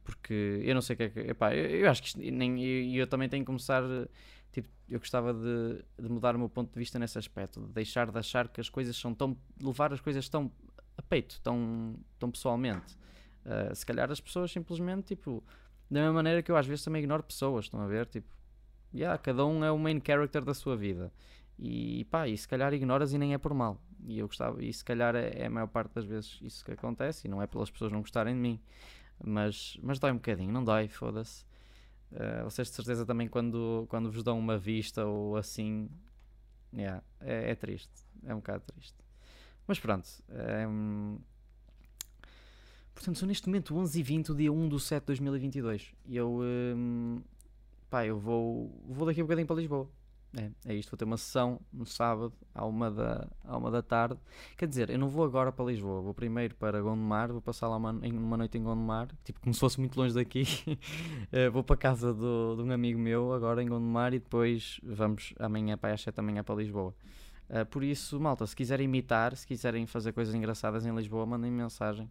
Porque 0.04 0.60
eu 0.64 0.74
não 0.74 0.82
sei 0.82 0.94
o 0.94 0.96
que 0.96 1.02
é 1.04 1.08
que. 1.08 1.20
Epá, 1.20 1.54
eu, 1.54 1.64
eu 1.64 1.90
acho 1.90 2.02
que 2.02 2.08
isto, 2.08 2.20
nem, 2.20 2.62
eu, 2.62 3.02
eu 3.02 3.06
também 3.06 3.28
tenho 3.28 3.42
que 3.42 3.46
começar. 3.46 3.82
Tipo, 4.50 4.68
eu 4.88 4.98
gostava 4.98 5.32
de, 5.32 5.82
de 5.98 6.08
mudar 6.08 6.34
o 6.36 6.38
meu 6.38 6.48
ponto 6.48 6.72
de 6.72 6.78
vista 6.78 6.98
nesse 6.98 7.16
aspecto, 7.18 7.60
de 7.60 7.72
deixar 7.72 8.10
de 8.10 8.18
achar 8.18 8.48
que 8.48 8.60
as 8.60 8.68
coisas 8.68 8.96
são 8.96 9.14
tão. 9.14 9.36
levar 9.60 9.92
as 9.92 10.00
coisas 10.00 10.28
tão 10.28 10.50
a 10.96 11.02
peito, 11.02 11.40
tão, 11.40 11.96
tão 12.18 12.30
pessoalmente. 12.30 12.98
Uh, 13.44 13.74
se 13.74 13.86
calhar 13.86 14.10
as 14.10 14.20
pessoas 14.20 14.50
simplesmente, 14.52 15.14
tipo, 15.14 15.42
da 15.92 16.00
mesma 16.00 16.14
maneira 16.14 16.42
que 16.42 16.50
eu 16.50 16.56
às 16.56 16.66
vezes 16.66 16.84
também 16.84 17.02
ignoro 17.02 17.22
pessoas, 17.22 17.66
estão 17.66 17.80
a 17.80 17.86
ver? 17.86 18.06
Tipo, 18.06 18.28
yeah, 18.94 19.18
cada 19.18 19.44
um 19.44 19.62
é 19.62 19.70
o 19.70 19.78
main 19.78 20.00
character 20.04 20.42
da 20.42 20.54
sua 20.54 20.76
vida. 20.76 21.12
E 21.58 22.06
pá, 22.06 22.26
e 22.26 22.36
se 22.36 22.48
calhar 22.48 22.72
ignoras 22.72 23.12
e 23.12 23.18
nem 23.18 23.34
é 23.34 23.38
por 23.38 23.52
mal. 23.52 23.78
E 24.04 24.18
eu 24.18 24.26
gostava, 24.26 24.62
e 24.64 24.72
se 24.72 24.84
calhar 24.84 25.14
é, 25.14 25.42
é 25.42 25.46
a 25.46 25.50
maior 25.50 25.68
parte 25.68 25.94
das 25.94 26.04
vezes 26.04 26.38
isso 26.40 26.64
que 26.64 26.72
acontece, 26.72 27.28
e 27.28 27.30
não 27.30 27.42
é 27.42 27.46
pelas 27.46 27.70
pessoas 27.70 27.92
não 27.92 28.00
gostarem 28.00 28.34
de 28.34 28.40
mim, 28.40 28.60
mas, 29.22 29.78
mas 29.82 29.98
dói 29.98 30.12
um 30.12 30.16
bocadinho, 30.16 30.50
não 30.50 30.64
dói, 30.64 30.88
foda-se. 30.88 31.44
Uh, 32.10 32.44
vocês 32.44 32.68
de 32.68 32.74
certeza 32.74 33.06
também 33.06 33.28
quando, 33.28 33.86
quando 33.88 34.10
vos 34.10 34.22
dão 34.22 34.38
uma 34.38 34.58
vista 34.58 35.04
ou 35.04 35.36
assim, 35.36 35.90
yeah, 36.74 37.02
é, 37.20 37.50
é 37.50 37.54
triste, 37.54 37.92
é 38.24 38.34
um 38.34 38.38
bocado 38.38 38.64
triste. 38.64 38.98
Mas 39.66 39.78
pronto, 39.78 40.08
é, 40.30 40.66
portanto 43.02 43.18
são 43.18 43.26
neste 43.26 43.48
momento 43.48 43.76
11 43.76 43.98
e 43.98 44.02
20 44.02 44.32
o 44.32 44.34
dia 44.34 44.52
1 44.52 44.68
do 44.68 44.78
7 44.78 45.02
de 45.02 45.06
2022 45.06 45.92
e 46.06 46.16
eu, 46.16 46.40
um, 46.40 47.20
pá, 47.90 48.06
eu 48.06 48.18
vou, 48.18 48.70
vou 48.88 49.06
daqui 49.06 49.20
a 49.20 49.24
bocadinho 49.24 49.46
para 49.46 49.56
Lisboa. 49.56 49.90
É, 50.34 50.50
é 50.64 50.74
isto, 50.74 50.90
vou 50.90 50.96
ter 50.96 51.04
uma 51.04 51.18
sessão 51.18 51.60
no 51.70 51.84
sábado 51.84 52.32
à 52.54 52.64
uma, 52.64 52.90
da, 52.90 53.28
à 53.44 53.58
uma 53.58 53.70
da 53.70 53.82
tarde. 53.82 54.18
Quer 54.56 54.66
dizer, 54.66 54.88
eu 54.88 54.98
não 54.98 55.08
vou 55.08 55.24
agora 55.24 55.52
para 55.52 55.64
Lisboa, 55.66 56.00
vou 56.00 56.14
primeiro 56.14 56.54
para 56.54 56.80
Gondomar, 56.80 57.30
vou 57.30 57.42
passar 57.42 57.68
lá 57.68 57.76
uma, 57.76 57.90
uma 57.90 58.36
noite 58.38 58.56
em 58.56 58.62
Gondomar, 58.62 59.08
tipo 59.24 59.40
como 59.40 59.52
se 59.52 59.60
fosse 59.60 59.78
muito 59.78 59.94
longe 59.98 60.14
daqui. 60.14 60.44
uh, 60.72 61.50
vou 61.52 61.62
para 61.62 61.74
a 61.74 61.78
casa 61.78 62.14
do, 62.14 62.56
de 62.56 62.62
um 62.62 62.72
amigo 62.72 62.98
meu 62.98 63.32
agora 63.34 63.62
em 63.62 63.68
Gondomar 63.68 64.14
e 64.14 64.20
depois 64.20 64.80
vamos 64.82 65.34
amanhã 65.38 65.76
para 65.76 65.92
às 65.92 66.00
7 66.00 66.14
da 66.14 66.22
manhã 66.22 66.42
para 66.42 66.54
Lisboa. 66.54 66.94
Uh, 67.50 67.66
por 67.66 67.84
isso, 67.84 68.18
malta, 68.18 68.46
se 68.46 68.56
quiserem 68.56 68.86
imitar, 68.86 69.36
se 69.36 69.46
quiserem 69.46 69.86
fazer 69.86 70.12
coisas 70.12 70.34
engraçadas 70.34 70.86
em 70.86 70.94
Lisboa, 70.94 71.26
mandem 71.26 71.50
mensagem. 71.50 72.08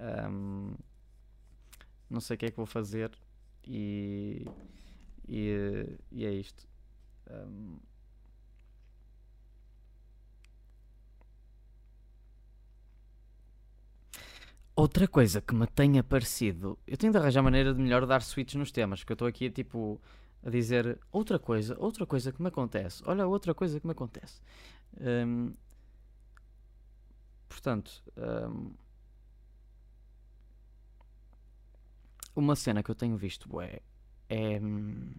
Um, 0.00 0.74
não 2.10 2.20
sei 2.20 2.34
o 2.36 2.38
que 2.38 2.46
é 2.46 2.50
que 2.50 2.56
vou 2.56 2.66
fazer 2.66 3.10
e, 3.64 4.46
e, 5.28 5.98
e 6.12 6.24
é 6.26 6.32
isto. 6.32 6.68
Um, 7.30 7.78
Outra 14.76 15.06
coisa 15.06 15.40
que 15.40 15.54
me 15.54 15.66
tem 15.68 15.98
aparecido, 16.00 16.76
eu 16.86 16.96
tenho 16.96 17.12
de 17.12 17.18
arranjar 17.18 17.42
maneira 17.42 17.72
de 17.72 17.80
melhor 17.80 18.04
dar 18.06 18.20
switch 18.22 18.54
nos 18.54 18.72
temas, 18.72 19.00
porque 19.00 19.12
eu 19.12 19.14
estou 19.14 19.28
aqui 19.28 19.48
tipo 19.48 20.00
a 20.44 20.50
dizer 20.50 20.98
outra 21.12 21.38
coisa, 21.38 21.76
outra 21.78 22.04
coisa 22.04 22.32
que 22.32 22.42
me 22.42 22.48
acontece, 22.48 23.00
olha 23.06 23.24
outra 23.26 23.54
coisa 23.54 23.78
que 23.78 23.86
me 23.86 23.92
acontece. 23.92 24.40
Um, 25.00 25.54
portanto, 27.48 28.02
um, 28.16 28.72
uma 32.34 32.56
cena 32.56 32.82
que 32.82 32.90
eu 32.90 32.94
tenho 32.94 33.16
visto 33.16 33.60
é, 33.60 33.80
é 34.28 34.60
hum, 34.60 35.12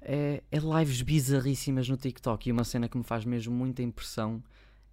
é, 0.00 0.42
é 0.50 0.58
lives 0.58 1.02
bizarríssimas 1.02 1.88
no 1.88 1.96
TikTok 1.96 2.48
e 2.48 2.52
uma 2.52 2.64
cena 2.64 2.88
que 2.88 2.96
me 2.96 3.04
faz 3.04 3.24
mesmo 3.24 3.54
muita 3.54 3.82
impressão 3.82 4.42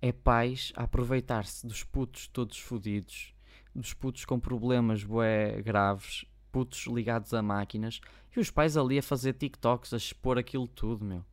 é 0.02 0.12
pais 0.12 0.72
a 0.76 0.84
aproveitar-se 0.84 1.66
dos 1.66 1.84
putos 1.84 2.28
todos 2.28 2.60
fodidos, 2.60 3.34
dos 3.74 3.94
putos 3.94 4.26
com 4.26 4.40
problemas 4.40 5.04
bué 5.04 5.62
graves, 5.62 6.26
putos 6.52 6.86
ligados 6.88 7.34
a 7.34 7.42
máquinas 7.42 8.02
e 8.36 8.40
os 8.40 8.52
pais 8.52 8.78
ali 8.78 9.00
a 9.00 9.04
fazer 9.04 9.34
TikToks, 9.34 9.94
a 9.94 9.98
expor 9.98 10.38
aquilo 10.38 10.68
tudo, 10.68 11.04
meu. 11.04 11.24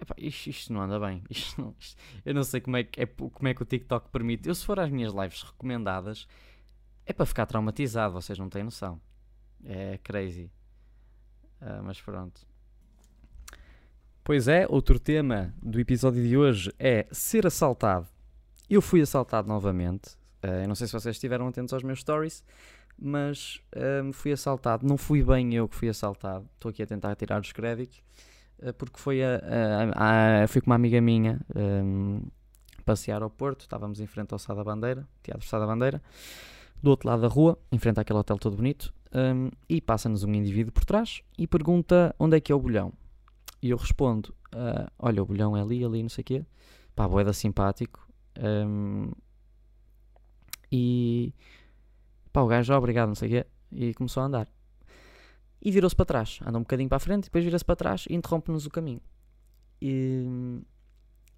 Epá, 0.00 0.14
isto, 0.16 0.48
isto, 0.48 0.72
não 0.72 0.80
anda 0.80 0.98
bem. 0.98 1.24
Isto 1.28 1.60
não, 1.60 1.74
isto, 1.78 2.00
eu 2.24 2.32
não 2.32 2.44
sei 2.44 2.60
como 2.60 2.76
é, 2.76 2.84
que, 2.84 3.00
é, 3.00 3.06
como 3.06 3.48
é 3.48 3.54
que 3.54 3.62
o 3.62 3.64
TikTok 3.64 4.08
permite. 4.10 4.48
Eu, 4.48 4.54
se 4.54 4.64
for 4.64 4.78
às 4.78 4.90
minhas 4.90 5.12
lives 5.12 5.42
recomendadas, 5.42 6.28
é 7.08 7.12
para 7.14 7.24
ficar 7.24 7.46
traumatizado, 7.46 8.12
vocês 8.12 8.38
não 8.38 8.50
têm 8.50 8.62
noção. 8.62 9.00
É 9.64 9.98
crazy. 10.04 10.50
Uh, 11.60 11.82
mas 11.82 11.98
pronto. 12.00 12.46
Pois 14.22 14.46
é, 14.46 14.66
outro 14.68 15.00
tema 15.00 15.54
do 15.62 15.80
episódio 15.80 16.22
de 16.22 16.36
hoje 16.36 16.70
é 16.78 17.06
ser 17.10 17.46
assaltado. 17.46 18.06
Eu 18.68 18.82
fui 18.82 19.00
assaltado 19.00 19.48
novamente. 19.48 20.18
Uh, 20.44 20.62
eu 20.62 20.68
não 20.68 20.74
sei 20.74 20.86
se 20.86 20.92
vocês 20.92 21.16
estiveram 21.16 21.48
atentos 21.48 21.72
aos 21.72 21.82
meus 21.82 22.00
stories, 22.00 22.44
mas 22.98 23.58
uh, 23.74 24.12
fui 24.12 24.30
assaltado. 24.30 24.86
Não 24.86 24.98
fui 24.98 25.24
bem 25.24 25.54
eu 25.54 25.66
que 25.66 25.74
fui 25.74 25.88
assaltado. 25.88 26.46
Estou 26.56 26.68
aqui 26.68 26.82
a 26.82 26.86
tentar 26.86 27.16
tirar 27.16 27.40
os 27.40 27.52
créditos. 27.52 28.02
Uh, 28.58 28.74
porque 28.74 28.98
foi, 28.98 29.24
a, 29.24 29.40
a, 29.94 30.42
a, 30.42 30.46
fui 30.46 30.60
com 30.60 30.66
uma 30.68 30.76
amiga 30.76 31.00
minha 31.00 31.40
um, 31.56 32.20
passear 32.84 33.22
ao 33.22 33.30
Porto. 33.30 33.62
Estávamos 33.62 33.98
em 33.98 34.06
frente 34.06 34.34
ao 34.34 34.38
Sá 34.38 34.52
da 34.52 34.62
Bandeira, 34.62 35.08
Teatro 35.22 35.48
Sá 35.48 35.58
da 35.58 35.66
Bandeira. 35.66 36.02
Do 36.82 36.90
outro 36.90 37.08
lado 37.08 37.22
da 37.22 37.28
rua, 37.28 37.58
em 37.72 37.78
frente 37.78 37.98
àquele 37.98 38.18
hotel 38.18 38.38
todo 38.38 38.56
bonito 38.56 38.92
um, 39.14 39.50
e 39.68 39.80
passa-nos 39.80 40.22
um 40.22 40.32
indivíduo 40.32 40.72
por 40.72 40.84
trás 40.84 41.22
e 41.36 41.46
pergunta 41.46 42.14
onde 42.18 42.36
é 42.36 42.40
que 42.40 42.52
é 42.52 42.54
o 42.54 42.60
bolhão. 42.60 42.92
E 43.62 43.70
eu 43.70 43.76
respondo: 43.76 44.34
uh, 44.54 44.90
Olha, 44.98 45.22
o 45.22 45.26
bolhão 45.26 45.56
é 45.56 45.60
ali, 45.60 45.84
ali, 45.84 46.02
não 46.02 46.08
sei 46.08 46.22
o 46.22 46.24
quê. 46.24 46.46
Pá, 46.94 47.08
boeda 47.08 47.32
simpático. 47.32 48.06
Um, 48.38 49.10
e 50.70 51.32
pá, 52.32 52.42
o 52.42 52.46
gajo, 52.46 52.72
obrigado, 52.74 53.08
não 53.08 53.14
sei 53.14 53.28
o 53.28 53.30
quê. 53.32 53.46
E 53.72 53.94
começou 53.94 54.22
a 54.22 54.26
andar. 54.26 54.48
E 55.60 55.70
virou-se 55.70 55.96
para 55.96 56.06
trás. 56.06 56.38
Anda 56.46 56.58
um 56.58 56.62
bocadinho 56.62 56.88
para 56.88 56.96
a 56.96 57.00
frente, 57.00 57.24
depois 57.24 57.44
vira-se 57.44 57.64
para 57.64 57.76
trás 57.76 58.04
e 58.08 58.14
interrompe-nos 58.14 58.66
o 58.66 58.70
caminho. 58.70 59.00
E, 59.80 60.60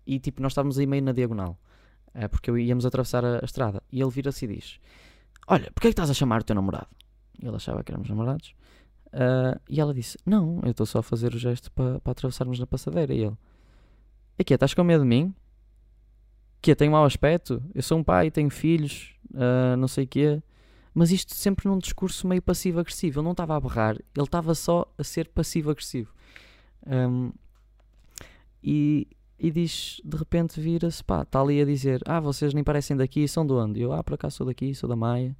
e 0.06 0.18
tipo, 0.18 0.42
nós 0.42 0.52
estávamos 0.52 0.78
aí 0.78 0.86
meio 0.86 1.02
na 1.02 1.12
diagonal. 1.12 1.58
Uh, 2.14 2.28
porque 2.28 2.50
íamos 2.50 2.84
atravessar 2.84 3.24
a, 3.24 3.38
a 3.38 3.44
estrada. 3.44 3.82
E 3.90 4.00
ele 4.00 4.10
vira-se 4.10 4.44
e 4.44 4.48
diz: 4.48 4.80
Olha, 5.50 5.68
porquê 5.74 5.88
é 5.88 5.90
que 5.90 5.94
estás 5.94 6.08
a 6.08 6.14
chamar 6.14 6.42
o 6.42 6.44
teu 6.44 6.54
namorado? 6.54 6.86
Ele 7.42 7.56
achava 7.56 7.82
que 7.82 7.90
éramos 7.90 8.08
namorados. 8.08 8.54
Uh, 9.06 9.60
e 9.68 9.80
ela 9.80 9.92
disse: 9.92 10.16
Não, 10.24 10.60
eu 10.62 10.70
estou 10.70 10.86
só 10.86 11.00
a 11.00 11.02
fazer 11.02 11.34
o 11.34 11.38
gesto 11.38 11.72
para 11.72 11.98
pa 11.98 12.12
atravessarmos 12.12 12.60
na 12.60 12.68
passadeira. 12.68 13.12
E 13.12 13.24
ele: 13.24 13.36
Aqui, 14.38 14.54
estás 14.54 14.74
com 14.74 14.84
medo 14.84 15.02
de 15.02 15.08
mim? 15.08 15.34
Que 16.62 16.76
tenho 16.76 16.92
mau 16.92 17.04
aspecto? 17.04 17.60
Eu 17.74 17.82
sou 17.82 17.98
um 17.98 18.04
pai, 18.04 18.30
tenho 18.30 18.48
filhos, 18.48 19.16
uh, 19.32 19.76
não 19.76 19.88
sei 19.88 20.04
o 20.04 20.06
quê. 20.06 20.40
Mas 20.94 21.10
isto 21.10 21.34
sempre 21.34 21.68
num 21.68 21.78
discurso 21.78 22.28
meio 22.28 22.42
passivo-agressivo. 22.42 23.18
Ele 23.18 23.24
não 23.24 23.32
estava 23.32 23.56
a 23.56 23.60
berrar, 23.60 23.96
ele 23.96 24.24
estava 24.24 24.54
só 24.54 24.86
a 24.96 25.02
ser 25.02 25.28
passivo-agressivo. 25.30 26.14
Um, 26.86 27.32
e, 28.62 29.08
e 29.42 29.50
diz, 29.50 30.02
de 30.04 30.16
repente 30.18 30.60
vira-se, 30.60 31.02
pá, 31.02 31.22
está 31.22 31.40
ali 31.40 31.62
a 31.62 31.64
dizer: 31.64 32.02
Ah, 32.04 32.20
vocês 32.20 32.52
nem 32.52 32.62
parecem 32.62 32.94
daqui, 32.94 33.26
são 33.26 33.46
de 33.46 33.54
onde? 33.54 33.80
Eu, 33.80 33.90
ah, 33.90 34.04
por 34.04 34.14
acaso 34.14 34.36
sou 34.36 34.46
daqui, 34.46 34.74
sou 34.74 34.86
da 34.86 34.94
Maia. 34.94 35.34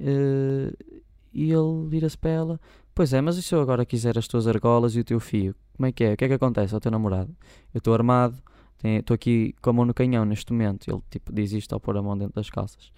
Uh, 0.00 1.02
e 1.32 1.50
ele 1.50 1.88
vira-se 1.88 2.16
para 2.16 2.30
ela: 2.30 2.60
Pois 2.94 3.12
é, 3.12 3.20
mas 3.20 3.36
e 3.36 3.42
se 3.42 3.52
eu 3.52 3.60
agora 3.60 3.84
quiser 3.84 4.16
as 4.16 4.28
tuas 4.28 4.46
argolas 4.46 4.94
e 4.94 5.00
o 5.00 5.04
teu 5.04 5.18
fio? 5.18 5.52
Como 5.76 5.86
é 5.86 5.92
que 5.92 6.04
é? 6.04 6.12
O 6.12 6.16
que 6.16 6.26
é 6.26 6.28
que 6.28 6.34
acontece 6.34 6.72
ao 6.72 6.80
teu 6.80 6.92
namorado? 6.92 7.34
Eu 7.74 7.78
estou 7.78 7.92
armado, 7.92 8.40
estou 8.84 9.16
aqui 9.16 9.52
com 9.60 9.70
a 9.70 9.72
mão 9.72 9.84
no 9.84 9.92
canhão 9.92 10.24
neste 10.24 10.52
momento. 10.52 10.88
Ele 10.88 11.02
tipo 11.10 11.32
diz 11.32 11.50
isto 11.50 11.72
ao 11.72 11.80
pôr 11.80 11.96
a 11.96 12.02
mão 12.02 12.16
dentro 12.16 12.34
das 12.34 12.48
calças. 12.48 12.92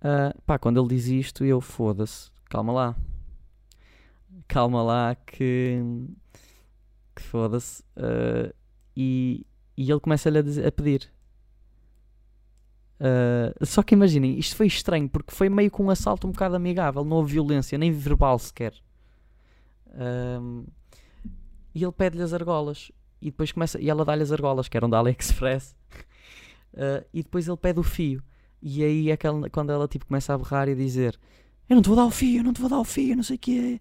Uh, 0.00 0.40
pá, 0.46 0.58
quando 0.58 0.80
ele 0.80 0.88
diz 0.88 1.06
isto, 1.06 1.44
eu 1.44 1.60
foda-se, 1.60 2.30
calma 2.48 2.72
lá. 2.72 2.96
Calma 4.48 4.82
lá 4.82 5.14
que. 5.14 5.82
que 7.14 7.22
foda-se. 7.22 7.82
Uh, 7.94 8.63
e, 8.96 9.46
e 9.76 9.90
ele 9.90 10.00
começa-lhe 10.00 10.38
a, 10.38 10.68
a 10.68 10.72
pedir: 10.72 11.10
Uh, 13.00 13.66
só 13.66 13.82
que 13.82 13.94
imaginem, 13.94 14.38
isto 14.38 14.56
foi 14.56 14.66
estranho 14.66 15.08
porque 15.08 15.34
foi 15.34 15.48
meio 15.48 15.70
com 15.70 15.84
um 15.84 15.90
assalto 15.90 16.26
um 16.26 16.30
bocado 16.30 16.54
amigável, 16.54 17.04
não 17.04 17.16
houve 17.18 17.32
violência, 17.32 17.76
nem 17.76 17.90
verbal 17.92 18.38
sequer. 18.38 18.72
Uh, 19.88 20.66
e 21.74 21.82
ele 21.82 21.92
pede-lhe 21.92 22.22
as 22.22 22.32
argolas 22.32 22.92
e 23.20 23.26
depois 23.26 23.50
começa 23.52 23.80
e 23.80 23.90
ela 23.90 24.04
dá-lhe 24.04 24.22
as 24.22 24.32
argolas 24.32 24.68
que 24.68 24.76
eram 24.76 24.88
da 24.88 24.98
AliExpress. 24.98 25.76
Uh, 26.72 27.04
e 27.12 27.22
depois 27.22 27.48
ele 27.48 27.56
pede 27.56 27.80
o 27.80 27.82
fio. 27.82 28.22
E 28.62 28.82
aí 28.82 29.10
é 29.10 29.16
quando 29.16 29.70
ela 29.70 29.88
tipo, 29.88 30.06
começa 30.06 30.32
a 30.32 30.38
berrar 30.38 30.68
e 30.68 30.74
dizer: 30.74 31.18
Eu 31.68 31.74
não 31.74 31.82
te 31.82 31.88
vou 31.88 31.96
dar 31.96 32.06
o 32.06 32.10
fio, 32.10 32.40
eu 32.40 32.44
não 32.44 32.52
te 32.52 32.60
vou 32.60 32.70
dar 32.70 32.78
o 32.78 32.84
fio, 32.84 33.16
não 33.16 33.22
sei 33.22 33.36
o 33.36 33.38
que 33.38 33.80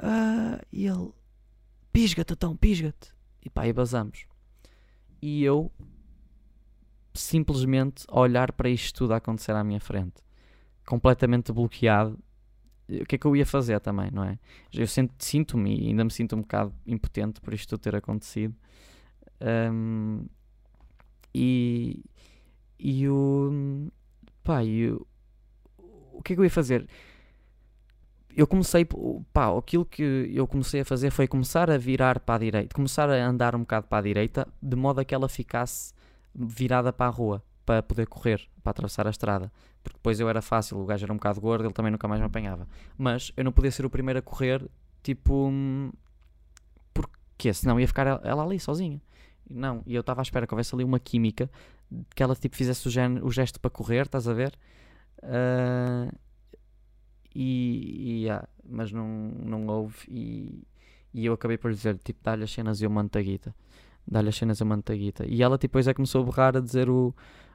é. 0.00 0.60
e 0.72 0.86
ele: 0.86 1.10
Pisga-te, 1.92 2.32
então, 2.32 2.56
pisga-te. 2.56 3.15
E 3.46 3.48
pá, 3.48 3.64
e 3.64 3.72
basamos. 3.72 4.26
E 5.22 5.44
eu 5.44 5.70
simplesmente 7.14 8.04
olhar 8.10 8.50
para 8.50 8.68
isto 8.68 8.98
tudo 8.98 9.14
a 9.14 9.18
acontecer 9.18 9.52
à 9.52 9.62
minha 9.62 9.78
frente, 9.78 10.20
completamente 10.84 11.52
bloqueado. 11.52 12.18
O 12.88 13.06
que 13.06 13.14
é 13.14 13.18
que 13.18 13.24
eu 13.24 13.36
ia 13.36 13.46
fazer 13.46 13.78
também, 13.78 14.10
não 14.10 14.24
é? 14.24 14.36
Eu 14.72 14.86
sinto-me 14.88 15.80
e 15.80 15.86
ainda 15.86 16.04
me 16.04 16.10
sinto 16.10 16.34
um 16.34 16.40
bocado 16.40 16.74
impotente 16.84 17.40
por 17.40 17.54
isto 17.54 17.78
ter 17.78 17.94
acontecido. 17.94 18.54
Um, 19.40 20.26
e, 21.32 22.04
e 22.80 23.08
o. 23.08 23.88
Pá, 24.42 24.64
e 24.64 24.90
o, 24.90 25.06
o 26.12 26.22
que 26.22 26.32
é 26.32 26.36
que 26.36 26.40
eu 26.40 26.44
ia 26.44 26.50
fazer? 26.50 26.88
Eu 28.36 28.46
comecei, 28.46 28.86
pá, 29.32 29.56
aquilo 29.56 29.86
que 29.86 30.30
eu 30.34 30.46
comecei 30.46 30.82
a 30.82 30.84
fazer 30.84 31.10
foi 31.10 31.26
começar 31.26 31.70
a 31.70 31.78
virar 31.78 32.20
para 32.20 32.34
a 32.34 32.38
direita, 32.38 32.74
começar 32.74 33.08
a 33.08 33.26
andar 33.26 33.56
um 33.56 33.60
bocado 33.60 33.86
para 33.86 33.98
a 33.98 34.02
direita, 34.02 34.46
de 34.62 34.76
modo 34.76 35.00
a 35.00 35.04
que 35.06 35.14
ela 35.14 35.26
ficasse 35.26 35.94
virada 36.34 36.92
para 36.92 37.06
a 37.06 37.08
rua 37.08 37.42
para 37.64 37.82
poder 37.82 38.06
correr, 38.06 38.46
para 38.62 38.72
atravessar 38.72 39.06
a 39.06 39.10
estrada. 39.10 39.50
Porque 39.82 39.96
depois 39.96 40.20
eu 40.20 40.28
era 40.28 40.42
fácil, 40.42 40.78
o 40.78 40.84
gajo 40.84 41.06
era 41.06 41.12
um 41.12 41.16
bocado 41.16 41.40
gordo, 41.40 41.64
ele 41.64 41.72
também 41.72 41.90
nunca 41.90 42.06
mais 42.06 42.20
me 42.20 42.26
apanhava. 42.26 42.68
Mas 42.98 43.32
eu 43.38 43.42
não 43.42 43.52
podia 43.52 43.70
ser 43.70 43.86
o 43.86 43.90
primeiro 43.90 44.18
a 44.18 44.22
correr, 44.22 44.62
tipo. 45.02 45.50
Porque 46.92 47.54
senão 47.54 47.80
ia 47.80 47.88
ficar 47.88 48.06
ela 48.22 48.44
ali 48.44 48.60
sozinha. 48.60 49.00
Não, 49.48 49.82
e 49.86 49.94
eu 49.94 50.00
estava 50.00 50.20
à 50.20 50.22
espera 50.22 50.46
que 50.46 50.52
houvesse 50.52 50.74
ali 50.74 50.84
uma 50.84 51.00
química, 51.00 51.50
que 52.14 52.22
ela 52.22 52.36
tipo 52.36 52.54
fizesse 52.54 52.86
o, 52.86 53.26
o 53.26 53.30
gesto 53.30 53.58
para 53.58 53.70
correr, 53.70 54.02
estás 54.02 54.28
a 54.28 54.34
ver? 54.34 54.58
Ah, 55.22 56.12
e, 57.38 58.26
e, 58.26 58.28
mas 58.68 58.90
não, 58.92 59.06
não 59.44 59.66
houve 59.66 59.96
e, 60.08 60.66
e 61.12 61.26
eu 61.26 61.34
acabei 61.34 61.58
por 61.58 61.72
dizer, 61.72 61.98
tipo, 61.98 62.20
dá-lhe 62.22 62.44
as 62.44 62.50
cenas 62.50 62.80
e 62.80 62.84
eu 62.84 62.90
mando 62.90 63.16
a 63.18 63.22
guita. 63.22 63.54
Dá-lhe 64.06 64.28
as 64.28 64.36
cenas 64.36 64.60
e 64.60 64.62
eu 64.62 64.66
mando 64.66 64.84
a 64.90 64.94
guita. 64.94 65.26
E 65.26 65.42
ela 65.42 65.56
tipo, 65.58 65.72
depois 65.72 65.88
é 65.88 65.92
que 65.92 65.96
começou 65.96 66.22
a 66.22 66.24
berrar, 66.24 66.56
a 66.56 66.60
dizer 66.60 66.88
o... 66.88 67.14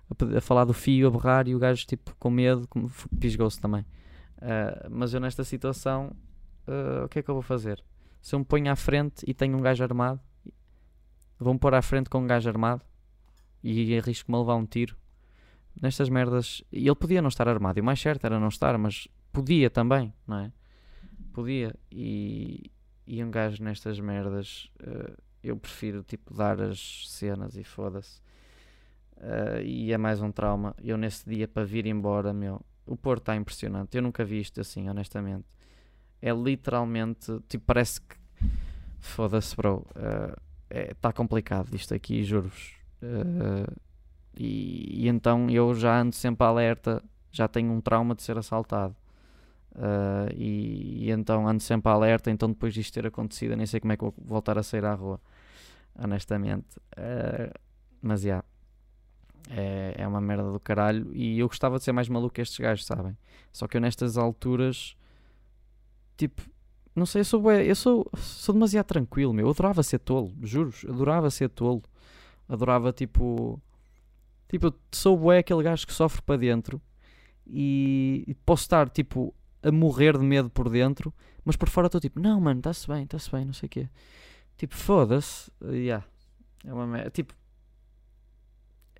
A, 0.10 0.38
a 0.38 0.42
falar 0.42 0.66
do 0.66 0.74
fio, 0.74 1.08
a 1.08 1.12
berrar 1.12 1.48
e 1.48 1.56
o 1.56 1.60
gajo 1.60 1.86
tipo 1.88 2.16
com 2.20 2.30
medo, 2.30 2.68
pisgou-se 3.20 3.60
também. 3.60 3.86
Ah, 4.42 4.88
mas 4.90 5.14
eu 5.14 5.20
nesta 5.20 5.44
situação, 5.44 6.16
ah, 6.68 7.06
o 7.06 7.10
que 7.10 7.20
é 7.20 7.24
que 7.24 7.30
eu 7.30 7.36
vou 7.36 7.42
fazer? 7.42 7.84
Se 8.22 8.36
eu 8.36 8.40
me 8.40 8.46
ponho 8.46 8.72
à 8.72 8.76
frente 8.76 9.24
e 9.26 9.34
tenho 9.34 9.58
um 9.58 9.62
gajo 9.62 9.84
armado, 9.84 10.20
vou-me 11.40 11.60
pôr 11.60 11.74
à 11.74 11.82
frente 11.82 12.10
com 12.10 12.20
um 12.20 12.28
gajo 12.28 12.50
armado 12.50 12.84
e 13.64 13.98
arrisco-me 13.98 14.36
a 14.36 14.40
levar 14.40 14.56
um 14.56 14.66
tiro. 14.66 14.96
Nestas 15.82 16.10
merdas, 16.10 16.64
e 16.72 16.86
ele 16.86 16.96
podia 16.96 17.22
não 17.22 17.30
estar 17.30 17.48
armado, 17.48 17.80
e 17.80 17.82
o 17.82 17.84
mais 17.84 18.00
certo 18.00 18.26
era 18.26 18.38
não 18.38 18.50
estar, 18.50 18.78
mas 18.78 19.08
podia 19.32 19.70
também, 19.70 20.14
não 20.28 20.38
é? 20.40 20.52
Podia, 21.34 21.76
e, 21.92 22.72
e 23.08 23.24
um 23.24 23.32
gajo 23.32 23.64
nestas 23.64 24.00
merdas, 24.00 24.70
eh, 24.80 25.14
eu 25.44 25.56
prefiro 25.58 26.04
tipo 26.04 26.34
dar 26.34 26.62
as 26.62 27.10
cenas 27.10 27.56
e 27.56 27.64
foda-se. 27.64 28.22
Eh, 29.18 29.64
e 29.64 29.94
é 29.94 29.98
mais 29.98 30.22
um 30.22 30.32
trauma. 30.32 30.76
Eu 30.84 30.98
nesse 30.98 31.28
dia 31.30 31.48
para 31.48 31.64
vir 31.64 31.86
embora, 31.86 32.34
meu, 32.34 32.62
o 32.86 32.98
Porto 32.98 33.24
está 33.24 33.36
impressionante. 33.36 33.96
Eu 33.96 34.02
nunca 34.02 34.26
vi 34.26 34.40
isto 34.40 34.60
assim, 34.60 34.90
honestamente. 34.90 35.46
É 36.22 36.32
literalmente, 36.32 37.40
tipo, 37.48 37.66
parece 37.66 38.02
que 38.02 38.16
foda-se, 39.00 39.56
bro. 39.56 39.86
Está 40.70 41.12
complicado 41.12 41.74
isto 41.76 41.94
aqui, 41.94 42.24
juro-vos. 42.24 42.76
Eh, 43.02 43.74
e, 44.38 45.06
e 45.06 45.08
então 45.08 45.50
eu 45.50 45.74
já 45.74 46.00
ando 46.00 46.16
sempre 46.16 46.46
alerta, 46.46 47.04
já 47.32 47.48
tenho 47.48 47.72
um 47.72 47.82
trauma 47.82 48.16
de 48.16 48.24
ser 48.24 48.38
assaltado. 48.38 48.96
Uh, 49.74 50.34
e, 50.36 51.06
e 51.06 51.12
então 51.12 51.48
ando 51.48 51.62
sempre 51.62 51.92
alerta. 51.92 52.30
Então, 52.30 52.50
depois 52.50 52.74
disto 52.74 52.94
ter 52.94 53.08
acontecido, 53.08 53.56
nem 53.56 53.66
sei 53.66 53.80
como 53.80 53.94
é 53.94 53.98
que 53.98 54.04
vou 54.04 54.14
voltar 54.18 54.58
a 54.58 54.64
sair 54.64 54.86
à 54.86 54.94
rua, 54.94 55.20
honestamente. 55.98 56.78
Uh, 56.98 57.58
mas 58.02 58.22
já, 58.22 58.44
é, 59.50 59.96
é 59.98 60.08
uma 60.08 60.22
merda 60.22 60.52
do 60.52 60.60
caralho. 60.60 61.14
E 61.14 61.40
eu 61.40 61.48
gostava 61.48 61.78
de 61.78 61.84
ser 61.84 61.92
mais 61.92 62.10
maluco 62.10 62.34
que 62.36 62.42
estes 62.42 62.60
gajos, 62.60 62.86
sabem? 62.86 63.18
Só 63.52 63.68
que 63.68 63.78
eu, 63.78 63.82
nestas 63.82 64.18
alturas, 64.18 64.96
tipo, 66.18 66.42
não 66.96 67.06
sei, 67.06 67.22
eu 67.22 67.26
sou, 67.26 67.52
eu 67.52 67.76
sou, 67.76 68.10
sou 68.18 68.54
demasiado 68.54 68.86
tranquilo, 68.86 69.34
meu. 69.34 69.48
Eu 69.48 69.52
adorava 69.52 69.84
ser 69.84 70.00
tolo, 70.00 70.34
juros, 70.42 70.86
adorava 70.88 71.30
ser 71.30 71.50
tolo. 71.50 71.84
Adorava, 72.48 72.92
tipo, 72.92 73.62
tipo, 74.50 74.74
sou 74.92 75.18
bué 75.18 75.40
aquele 75.40 75.64
gajo 75.64 75.88
que 75.88 75.94
sofre 75.94 76.22
para 76.22 76.38
dentro 76.38 76.82
e 77.48 78.36
posso 78.46 78.64
estar, 78.64 78.90
tipo, 78.90 79.34
a 79.64 79.72
morrer 79.72 80.18
de 80.18 80.24
medo 80.24 80.50
por 80.50 80.70
dentro, 80.70 81.14
mas 81.46 81.56
por 81.56 81.70
fora 81.70 81.88
estou 81.88 82.02
tipo, 82.02 82.20
não, 82.20 82.40
mano, 82.40 82.60
está-se 82.60 82.88
bem, 82.88 83.04
está-se 83.04 83.32
bem, 83.32 83.46
não 83.46 83.54
sei 83.54 83.68
o 83.68 83.70
quê. 83.70 83.90
Tipo, 84.58 84.76
foda-se. 84.76 85.52
Uh, 85.62 85.74
yeah. 85.74 86.06
É 86.66 86.74
uma 86.74 86.86
merda. 86.86 87.10
Tipo, 87.10 87.34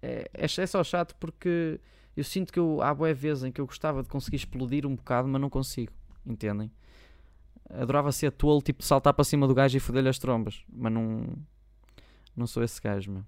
é, 0.02 0.30
é, 0.34 0.46
é 0.46 0.68
só 0.68 0.84
chato 0.84 1.16
porque 1.20 1.80
eu 2.16 2.24
sinto 2.24 2.52
que 2.52 2.60
eu, 2.60 2.82
há 2.82 2.94
boé 2.94 3.14
vezes 3.14 3.44
em 3.44 3.52
que 3.52 3.62
eu 3.62 3.66
gostava 3.66 4.02
de 4.02 4.10
conseguir 4.10 4.38
explodir 4.38 4.86
um 4.86 4.96
bocado, 4.96 5.28
mas 5.28 5.40
não 5.40 5.50
consigo. 5.50 5.94
Entendem? 6.26 6.72
Adorava 7.70 8.12
ser 8.12 8.32
tolo, 8.32 8.62
tipo, 8.62 8.84
saltar 8.84 9.14
para 9.14 9.24
cima 9.24 9.48
do 9.48 9.54
gajo 9.54 9.78
e 9.78 9.80
foder-lhe 9.80 10.10
as 10.10 10.20
trombas, 10.20 10.64
mas 10.72 10.92
não. 10.92 11.26
Não 12.36 12.48
sou 12.48 12.64
esse 12.64 12.82
gajo, 12.82 13.12
meu. 13.12 13.24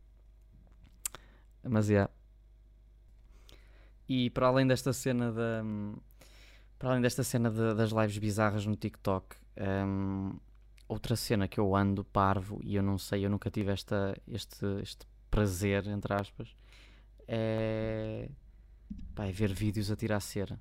Mas 1.64 1.90
é. 1.90 2.10
E 4.08 4.30
para 4.30 4.48
além 4.48 4.68
desta 4.68 4.92
cena 4.92 5.32
da. 5.32 5.64
Para 6.84 6.92
além 6.92 7.02
desta 7.02 7.24
cena 7.24 7.50
de- 7.50 7.74
das 7.76 7.92
lives 7.92 8.18
bizarras 8.18 8.66
no 8.66 8.76
TikTok, 8.76 9.38
hum, 9.88 10.38
outra 10.86 11.16
cena 11.16 11.48
que 11.48 11.58
eu 11.58 11.74
ando 11.78 12.04
parvo 12.04 12.60
e 12.62 12.76
eu 12.76 12.84
não 12.84 12.98
sei, 12.98 13.26
eu 13.26 13.30
nunca 13.30 13.50
tive 13.50 13.72
esta, 13.72 14.14
este, 14.28 14.66
este 14.82 15.08
prazer, 15.32 15.88
entre 15.88 16.14
aspas, 16.14 16.54
é. 17.26 18.30
Pá, 19.16 19.26
é 19.26 19.32
ver 19.32 19.54
vídeos 19.54 19.90
a 19.92 19.96
tirar 19.96 20.20
cera. 20.20 20.60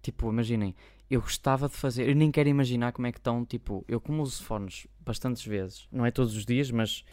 Tipo, 0.00 0.30
imaginem, 0.30 0.72
eu 1.10 1.20
gostava 1.20 1.68
de 1.68 1.74
fazer, 1.74 2.08
eu 2.08 2.14
nem 2.14 2.30
quero 2.30 2.48
imaginar 2.48 2.92
como 2.92 3.08
é 3.08 3.12
que 3.12 3.18
estão, 3.18 3.44
tipo, 3.44 3.84
eu 3.88 4.00
como 4.00 4.22
uso 4.22 4.44
fones 4.44 4.86
bastantes 5.00 5.44
vezes, 5.44 5.88
não 5.90 6.06
é 6.06 6.12
todos 6.12 6.36
os 6.36 6.46
dias, 6.46 6.70
mas 6.70 7.04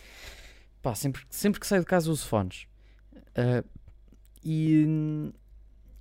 pá, 0.79 0.93
sempre, 0.93 1.23
sempre 1.31 1.59
que 1.59 1.65
saio 1.65 1.81
de 1.81 1.87
casa 1.87 2.11
uso 2.11 2.27
fones. 2.27 2.67
Ah, 3.35 3.63
e 4.43 5.33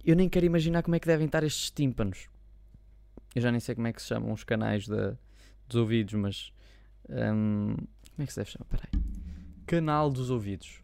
eu 0.05 0.17
nem 0.17 0.29
quero 0.29 0.47
imaginar 0.47 0.83
como 0.83 0.95
é 0.97 1.01
que 1.01 1.07
devem 1.07 1.27
estar 1.27 1.43
estes 1.45 1.71
tímpanos. 1.71 2.29
Eu 3.35 3.43
já 3.43 3.51
nem 3.51 3.61
sei 3.61 3.75
como 3.75 3.87
é 3.87 3.93
que 3.93 4.01
se 4.01 4.09
chamam 4.09 4.33
os 4.33 4.45
canais 4.45 4.87
da- 4.87 5.17
dos 5.67 5.77
ouvidos, 5.77 6.15
mas. 6.15 6.53
hum, 7.09 7.75
como 7.77 8.23
é 8.23 8.27
que 8.27 8.33
se 8.33 8.39
deve 8.41 8.51
chamar? 8.51 8.67
Peraí. 8.67 9.05
Canal 9.67 10.11
dos 10.11 10.31
ouvidos. 10.31 10.81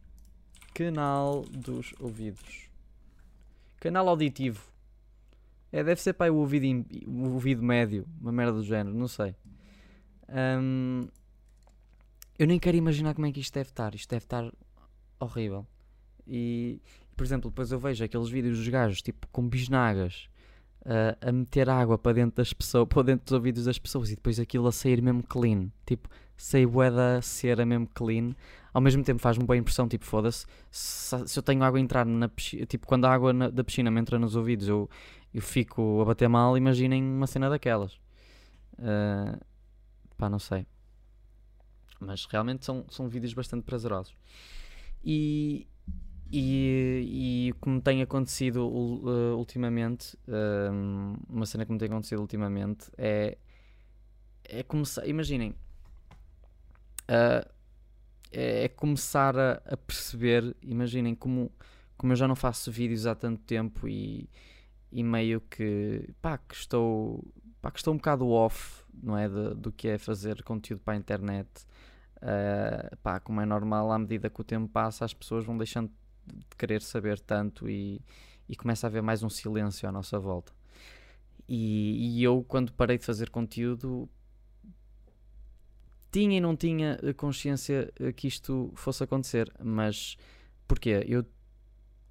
Canal 0.75 1.43
dos 1.43 1.95
ouvidos. 2.01 2.69
Canal 3.79 4.09
auditivo. 4.09 4.63
É, 5.73 5.85
deve 5.85 6.01
ser 6.01 6.15
para 6.15 6.33
o 6.33 6.37
ouvido, 6.37 6.85
o 7.07 7.29
ouvido 7.35 7.63
médio, 7.63 8.05
uma 8.21 8.33
merda 8.33 8.53
do 8.55 8.65
género, 8.65 8.95
não 8.97 9.07
sei. 9.07 9.37
Hum, 10.29 11.07
eu 12.39 12.47
nem 12.47 12.59
quero 12.59 12.77
imaginar 12.77 13.15
como 13.15 13.27
é 13.27 13.33
que 13.33 13.41
isto 13.41 13.55
deve 13.55 13.69
estar. 13.71 13.95
Isto 13.95 14.11
deve 14.11 14.25
estar 14.25 14.53
horrível. 15.21 15.67
E, 16.27 16.81
por 17.21 17.25
exemplo, 17.27 17.51
depois 17.51 17.71
eu 17.71 17.79
vejo 17.79 18.03
aqueles 18.03 18.31
vídeos 18.31 18.57
dos 18.57 18.67
gajos, 18.69 19.03
tipo, 19.03 19.27
com 19.31 19.47
bisnagas, 19.47 20.27
ah, 20.87 21.15
a 21.21 21.31
meter 21.31 21.69
água 21.69 21.99
para 21.99 22.15
dentro 22.15 22.37
das 22.37 22.51
pessoas, 22.51 22.89
para 22.89 23.03
dentro 23.03 23.27
dos 23.27 23.33
ouvidos 23.35 23.67
das 23.67 23.79
pessoas 23.79 24.11
e 24.11 24.15
depois 24.15 24.41
aquilo 24.41 24.67
a 24.67 24.73
sair 24.73 25.03
mesmo 25.03 25.23
clean. 25.23 25.71
Tipo, 25.85 26.09
sair 26.35 26.65
bué 26.67 26.91
da 26.91 27.21
cera 27.21 27.67
mesmo 27.67 27.87
clean. 27.89 28.35
Ao 28.73 28.81
mesmo 28.81 29.05
tempo 29.05 29.21
faz-me 29.21 29.45
boa 29.45 29.55
impressão, 29.55 29.87
tipo, 29.87 30.07
foda-se. 30.07 30.47
Se, 30.71 31.29
se 31.29 31.39
eu 31.39 31.43
tenho 31.43 31.63
água 31.63 31.79
a 31.79 31.83
entrar 31.83 32.07
na 32.07 32.27
piscina, 32.27 32.65
tipo, 32.65 32.87
quando 32.87 33.05
a 33.05 33.13
água 33.13 33.35
na- 33.35 33.51
da 33.51 33.63
piscina 33.63 33.91
me 33.91 34.01
entra 34.01 34.19
nos 34.19 34.35
ouvidos, 34.35 34.67
eu, 34.67 34.89
eu 35.35 35.43
fico 35.43 36.01
a 36.01 36.07
bater 36.07 36.27
mal, 36.27 36.57
imaginem 36.57 37.03
uma 37.05 37.27
cena 37.27 37.51
daquelas. 37.51 38.01
Ah, 38.79 39.39
pá, 40.17 40.31
não 40.31 40.39
sei. 40.39 40.67
Mas 42.01 42.25
realmente 42.25 42.65
são, 42.65 42.87
são 42.89 43.11
vídeos 43.11 43.35
bastante 43.35 43.63
prazerosos. 43.65 44.17
E, 45.05 45.67
e, 46.33 47.49
e 47.51 47.53
como 47.61 47.81
tem 47.81 48.03
acontecido 48.03 48.67
uh, 48.69 49.37
ultimamente, 49.37 50.17
um, 50.29 51.15
uma 51.29 51.45
cena 51.45 51.67
que 51.67 51.73
me 51.73 51.79
tem 51.79 51.89
acontecido 51.89 52.21
ultimamente 52.21 52.91
é, 52.97 53.37
é 54.45 54.63
começar. 54.63 55.07
Imaginem, 55.09 55.51
uh, 57.09 57.49
é, 58.31 58.65
é 58.65 58.69
começar 58.69 59.37
a, 59.37 59.63
a 59.67 59.77
perceber. 59.77 60.57
Imaginem 60.63 61.15
como, 61.17 61.51
como 61.97 62.13
eu 62.13 62.17
já 62.17 62.29
não 62.29 62.37
faço 62.37 62.71
vídeos 62.71 63.07
há 63.07 63.15
tanto 63.15 63.43
tempo 63.43 63.89
e, 63.89 64.31
e 64.93 65.03
meio 65.03 65.41
que, 65.41 66.15
pá, 66.23 66.39
que 66.39 66.55
estou, 66.55 67.25
pá, 67.61 67.73
que 67.73 67.79
estou 67.81 67.93
um 67.93 67.97
bocado 67.97 68.29
off, 68.29 68.85
não 69.03 69.19
é? 69.19 69.29
De- 69.29 69.55
do 69.55 69.73
que 69.73 69.89
é 69.89 69.99
fazer 69.99 70.43
conteúdo 70.45 70.81
para 70.83 70.95
a 70.95 70.97
internet. 70.97 71.49
Uh, 72.19 72.97
pá, 72.99 73.19
como 73.19 73.41
é 73.41 73.47
normal, 73.47 73.91
à 73.91 73.99
medida 73.99 74.31
que 74.31 74.41
o 74.41 74.45
tempo 74.45 74.69
passa, 74.69 75.05
as 75.05 75.15
pessoas 75.15 75.45
vão 75.45 75.57
deixando 75.57 75.91
de 76.27 76.57
querer 76.57 76.83
saber 76.83 77.19
tanto 77.21 77.69
e, 77.69 78.01
e 78.49 78.57
começa 78.57 78.87
a 78.87 78.89
haver 78.89 79.03
mais 79.03 79.23
um 79.23 79.29
silêncio 79.29 79.89
à 79.89 79.93
nossa 79.93 80.19
volta. 80.19 80.53
E, 81.49 82.19
e 82.19 82.23
eu, 82.23 82.45
quando 82.47 82.73
parei 82.73 82.99
de 82.99 83.05
fazer 83.05 83.31
conteúdo, 83.31 84.09
tinha 86.13 86.39
e 86.39 86.41
não 86.41 86.57
tinha 86.57 86.99
consciência 87.17 87.93
eh, 87.99 88.13
que 88.13 88.27
isto 88.29 88.73
fosse 88.75 89.03
acontecer, 89.05 89.53
mas 89.63 90.17
porquê? 90.67 91.05
Eu 91.09 91.25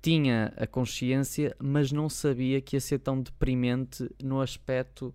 tinha 0.02 0.54
a 0.58 0.66
consciência, 0.66 1.56
mas 1.60 1.92
não 1.92 2.10
sabia 2.10 2.62
que 2.62 2.76
ia 2.76 2.82
ser 2.82 3.00
tão 3.00 3.22
deprimente 3.22 4.10
no 4.24 4.42
aspecto 4.42 5.14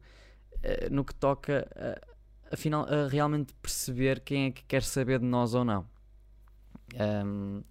eh, 0.62 0.88
no 0.90 1.04
que 1.04 1.14
toca 1.14 1.66
a, 1.74 2.54
afinal, 2.54 2.86
a 2.88 3.08
realmente 3.08 3.54
perceber 3.54 4.20
quem 4.20 4.46
é 4.46 4.50
que 4.50 4.64
quer 4.64 4.82
saber 4.82 5.18
de 5.18 5.26
nós 5.26 5.54
ou 5.54 5.64
não. 5.64 5.86
Ahm, 6.98 7.62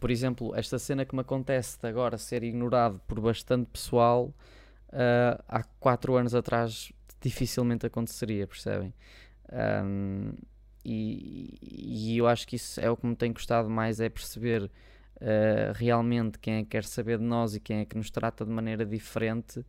por 0.00 0.10
exemplo, 0.10 0.54
esta 0.56 0.78
cena 0.78 1.04
que 1.04 1.14
me 1.14 1.20
acontece 1.20 1.78
de 1.78 1.86
agora 1.86 2.16
ser 2.18 2.42
ignorado 2.42 3.00
por 3.06 3.20
bastante 3.20 3.66
pessoal, 3.70 4.34
ah, 4.92 5.42
há 5.48 5.62
4 5.78 6.16
anos 6.16 6.34
atrás 6.34 6.92
dificilmente 7.20 7.86
aconteceria, 7.86 8.46
percebem? 8.46 8.94
Ahm, 9.52 10.32
e, 10.84 11.58
e 11.62 12.18
eu 12.18 12.26
acho 12.26 12.46
que 12.48 12.56
isso 12.56 12.80
é 12.80 12.90
o 12.90 12.96
que 12.96 13.06
me 13.06 13.14
tem 13.16 13.32
gostado 13.32 13.68
mais, 13.68 14.00
é 14.00 14.08
perceber 14.08 14.70
ah, 15.20 15.72
realmente 15.74 16.38
quem 16.38 16.54
é 16.54 16.62
que 16.62 16.70
quer 16.70 16.84
saber 16.84 17.18
de 17.18 17.24
nós 17.24 17.54
e 17.54 17.60
quem 17.60 17.80
é 17.80 17.84
que 17.84 17.96
nos 17.96 18.10
trata 18.10 18.44
de 18.44 18.50
maneira 18.50 18.84
diferente. 18.86 19.64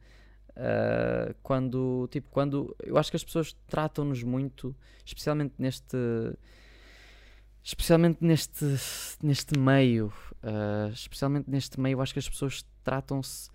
ah, 0.55 1.33
quando, 1.43 2.07
tipo, 2.11 2.29
quando 2.31 2.75
eu 2.83 2.97
acho 2.97 3.11
que 3.11 3.17
as 3.17 3.23
pessoas 3.23 3.53
tratam-nos 3.67 4.23
muito, 4.23 4.75
especialmente 5.05 5.55
neste 5.59 5.97
especialmente 7.63 8.17
neste, 8.21 8.65
neste 9.21 9.57
meio, 9.57 10.11
uh, 10.43 10.91
especialmente 10.93 11.49
neste 11.49 11.79
meio, 11.79 12.01
acho 12.01 12.13
que 12.13 12.19
as 12.19 12.29
pessoas 12.29 12.65
tratam-se 12.83 13.49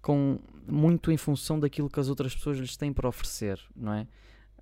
com 0.00 0.38
muito 0.66 1.10
em 1.10 1.16
função 1.16 1.58
daquilo 1.58 1.88
que 1.88 2.00
as 2.00 2.08
outras 2.08 2.34
pessoas 2.34 2.58
lhes 2.58 2.76
têm 2.76 2.92
para 2.92 3.08
oferecer, 3.08 3.60
não 3.74 3.92
é? 3.92 4.06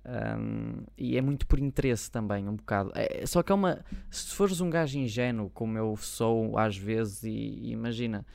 Um, 0.03 0.83
e 0.97 1.15
é 1.15 1.21
muito 1.21 1.45
por 1.45 1.59
interesse 1.59 2.09
também, 2.09 2.47
um 2.47 2.55
bocado. 2.55 2.91
É, 2.95 3.25
só 3.25 3.43
que 3.43 3.51
é 3.51 3.55
uma. 3.55 3.83
Se 4.09 4.33
fores 4.33 4.59
um 4.59 4.69
gajo 4.69 4.97
ingênuo, 4.97 5.49
como 5.51 5.77
eu 5.77 5.95
sou 5.95 6.57
às 6.57 6.75
vezes, 6.75 7.23
e, 7.23 7.29
e 7.29 7.71
imagina. 7.71 8.25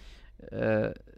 Uh, 0.43 1.17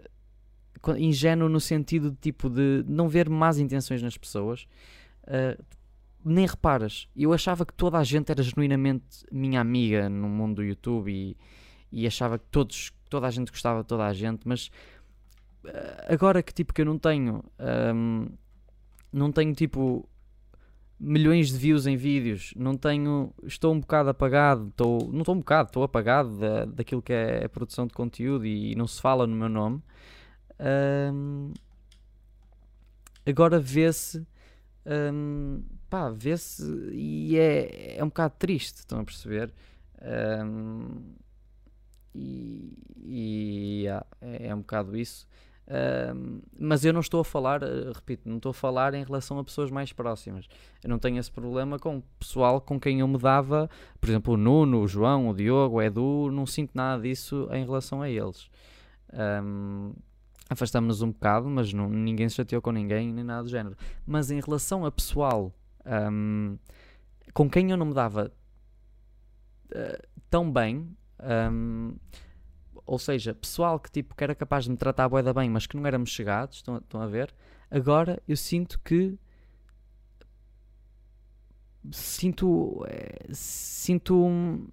ingênuo 0.97 1.49
no 1.49 1.61
sentido 1.61 2.11
de 2.11 2.17
tipo 2.17 2.49
de 2.49 2.85
não 2.87 3.09
ver 3.09 3.29
más 3.29 3.59
intenções 3.59 4.01
nas 4.01 4.17
pessoas, 4.17 4.67
uh, 5.25 5.63
nem 6.25 6.47
reparas. 6.47 7.09
Eu 7.17 7.33
achava 7.33 7.65
que 7.65 7.73
toda 7.73 7.99
a 7.99 8.05
gente 8.05 8.31
era 8.31 8.43
genuinamente 8.43 9.25
minha 9.31 9.61
amiga 9.61 10.09
no 10.09 10.29
mundo 10.29 10.57
do 10.57 10.65
YouTube 10.65 11.11
e, 11.13 11.37
e 11.91 12.07
achava 12.07 12.39
que 12.39 12.47
todos, 12.51 12.93
toda 13.09 13.27
a 13.27 13.31
gente 13.31 13.51
gostava 13.51 13.83
de 13.83 13.89
toda 13.89 14.07
a 14.07 14.13
gente, 14.13 14.47
mas 14.47 14.71
uh, 15.65 16.13
agora 16.13 16.43
que 16.43 16.53
tipo 16.53 16.73
que 16.73 16.83
eu 16.83 16.87
não 16.87 16.99
tenho. 16.99 17.43
Um, 17.95 18.29
não 19.13 19.33
tenho 19.33 19.55
tipo 19.55 20.07
milhões 21.01 21.51
de 21.51 21.59
views 21.59 21.87
em 21.87 21.97
vídeos, 21.97 22.53
não 22.57 22.77
tenho, 22.77 23.33
estou 23.45 23.73
um 23.73 23.81
bocado 23.81 24.11
apagado, 24.11 24.69
estou, 24.69 25.11
não 25.13 25.21
estou 25.21 25.35
um 25.35 25.39
bocado, 25.39 25.69
estou 25.69 25.83
apagado 25.85 26.37
da, 26.39 26.65
daquilo 26.65 27.01
que 27.01 27.13
é 27.13 27.45
a 27.45 27.49
produção 27.49 27.87
de 27.87 27.95
conteúdo 27.95 28.45
e, 28.45 28.73
e 28.73 28.75
não 28.75 28.87
se 28.87 29.01
fala 29.01 29.27
no 29.27 29.37
meu 29.37 29.49
nome. 29.49 29.81
Um, 31.13 31.53
agora 33.25 33.61
vê-se, 33.61 34.27
um, 34.85 35.63
pá, 35.89 36.11
vê-se 36.11 36.63
e 36.93 37.39
é, 37.39 37.99
é 37.99 38.05
um 38.05 38.09
bocado 38.09 38.35
triste, 38.39 38.79
estão 38.79 39.01
a 39.01 39.05
perceber? 39.05 39.53
Um, 40.03 41.15
e, 42.15 42.79
e 43.05 43.83
yeah, 43.83 44.07
é, 44.21 44.49
é 44.49 44.55
um 44.55 44.59
bocado 44.59 44.97
isso. 44.97 45.27
Uh, 45.67 46.41
mas 46.59 46.83
eu 46.87 46.95
não 46.95 47.01
estou 47.01 47.21
a 47.21 47.25
falar, 47.25 47.63
uh, 47.63 47.93
repito, 47.93 48.27
não 48.27 48.39
estou 48.39 48.51
a 48.51 48.55
falar 48.55 48.95
em 48.95 49.05
relação 49.05 49.39
a 49.39 49.45
pessoas 49.45 49.71
mais 49.71 49.93
próximas. 49.93 50.49
Eu 50.83 50.89
não 50.89 50.99
tenho 50.99 51.19
esse 51.19 51.31
problema 51.31 51.79
com 51.79 51.99
o 51.99 52.03
pessoal 52.19 52.61
com 52.61 52.81
quem 52.81 53.01
eu 53.01 53.09
me 53.09 53.19
dava, 53.19 53.69
por 54.01 54.09
exemplo, 54.09 54.35
o 54.35 54.37
Nuno, 54.37 54.81
o 54.81 54.89
João, 54.89 55.29
o 55.29 55.35
Diogo, 55.35 55.77
o 55.77 55.83
Edu, 55.83 56.31
não 56.33 56.47
sinto 56.47 56.71
nada 56.75 57.03
disso 57.03 57.49
em 57.53 57.65
relação 57.65 58.01
a 58.01 58.09
eles. 58.09 58.49
Um, 59.13 59.93
Afastamos-nos 60.51 61.03
um 61.03 61.13
bocado, 61.13 61.47
mas 61.49 61.75
não, 61.75 61.91
ninguém 61.91 62.27
se 62.29 62.37
chateou 62.37 62.63
com 62.63 62.73
ninguém, 62.73 63.13
nem 63.13 63.23
nada 63.23 63.43
do 63.43 63.51
género. 63.51 63.77
Mas 64.07 64.31
em 64.31 64.41
relação 64.41 64.87
a 64.87 64.91
pessoal 64.91 65.53
um, 65.87 66.59
com 67.33 67.49
quem 67.49 67.71
eu 67.71 67.77
não 67.77 67.87
me 67.87 67.95
dava 67.95 68.33
uh, 69.71 70.09
tão 70.31 70.51
bem, 70.51 70.97
um, 71.53 71.97
ou 72.87 72.99
seja, 72.99 73.35
pessoal 73.35 73.79
que 73.79 73.91
tipo 73.91 74.15
que 74.15 74.25
era 74.25 74.35
capaz 74.35 74.65
de 74.65 74.71
me 74.71 74.77
tratar 74.77 75.05
a 75.05 75.09
boeda 75.09 75.33
bem, 75.33 75.51
mas 75.51 75.67
que 75.67 75.77
não 75.77 75.87
éramos 75.87 76.11
chegados, 76.11 76.57
estão, 76.57 76.79
estão 76.79 77.01
a 77.01 77.07
ver? 77.07 77.35
Agora 77.71 78.23
eu 78.27 78.37
sinto 78.37 78.81
que 78.81 79.19
sinto 81.93 82.85
é, 82.89 83.33
sinto 83.33 84.69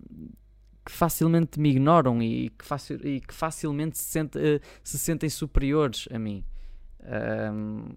que 0.85 0.91
facilmente 0.91 1.59
me 1.59 1.69
ignoram 1.69 2.21
e 2.21 2.49
que, 2.51 2.63
facil, 2.63 2.99
e 3.03 3.19
que 3.19 3.33
facilmente 3.33 3.97
se, 3.97 4.03
sente, 4.03 4.37
uh, 4.37 4.61
se 4.83 4.99
sentem 4.99 5.29
superiores 5.29 6.07
a 6.11 6.19
mim. 6.19 6.45
Um, 7.01 7.89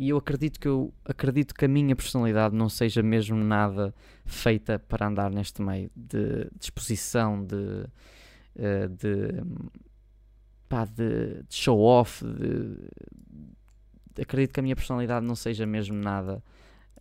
e 0.00 0.10
eu 0.10 0.16
acredito 0.16 0.60
que 0.60 0.68
eu 0.68 0.94
acredito 1.04 1.52
que 1.52 1.64
a 1.64 1.68
minha 1.68 1.96
personalidade 1.96 2.54
não 2.54 2.68
seja 2.68 3.02
mesmo 3.02 3.36
nada 3.36 3.92
feita 4.24 4.78
para 4.78 5.08
andar 5.08 5.28
neste 5.28 5.60
meio 5.60 5.90
de 5.96 6.48
disposição 6.56 7.44
de 7.44 7.56
uh, 7.56 8.88
de, 8.96 9.42
pá, 10.68 10.84
de, 10.84 11.42
de 11.42 11.52
show 11.52 11.80
off, 11.80 12.24
de, 12.24 12.76
de, 14.14 14.22
acredito 14.22 14.52
que 14.52 14.60
a 14.60 14.62
minha 14.62 14.76
personalidade 14.76 15.26
não 15.26 15.34
seja 15.34 15.66
mesmo 15.66 15.96
nada, 15.96 16.44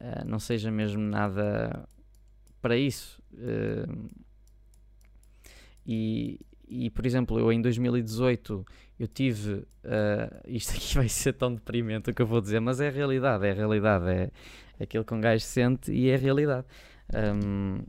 uh, 0.02 0.28
não 0.28 0.40
seja 0.40 0.72
mesmo 0.72 1.04
nada 1.04 1.88
para 2.60 2.76
isso. 2.76 3.22
Uh, 3.32 4.10
e, 5.86 6.40
e, 6.68 6.90
por 6.90 7.06
exemplo, 7.06 7.40
eu 7.40 7.52
em 7.52 7.62
2018 7.62 8.66
eu 9.00 9.08
tive. 9.08 9.54
Uh, 9.54 10.42
isto 10.46 10.72
aqui 10.76 10.96
vai 10.96 11.10
ser 11.10 11.34
tão 11.34 11.54
deprimente 11.54 12.10
o 12.10 12.14
que 12.14 12.22
eu 12.22 12.28
vou 12.28 12.42
dizer, 12.42 12.60
mas 12.60 12.82
é 12.82 12.90
a 12.90 12.92
realidade, 12.92 13.46
é 13.46 13.52
a 13.52 13.54
realidade, 13.54 14.10
é, 14.10 14.32
aquilo 14.80 15.06
que 15.06 15.14
um 15.14 15.22
gajo 15.22 15.44
sente 15.44 15.92
e 15.92 16.10
é 16.10 16.16
a 16.16 16.18
realidade. 16.18 16.68
Um, 17.14 17.84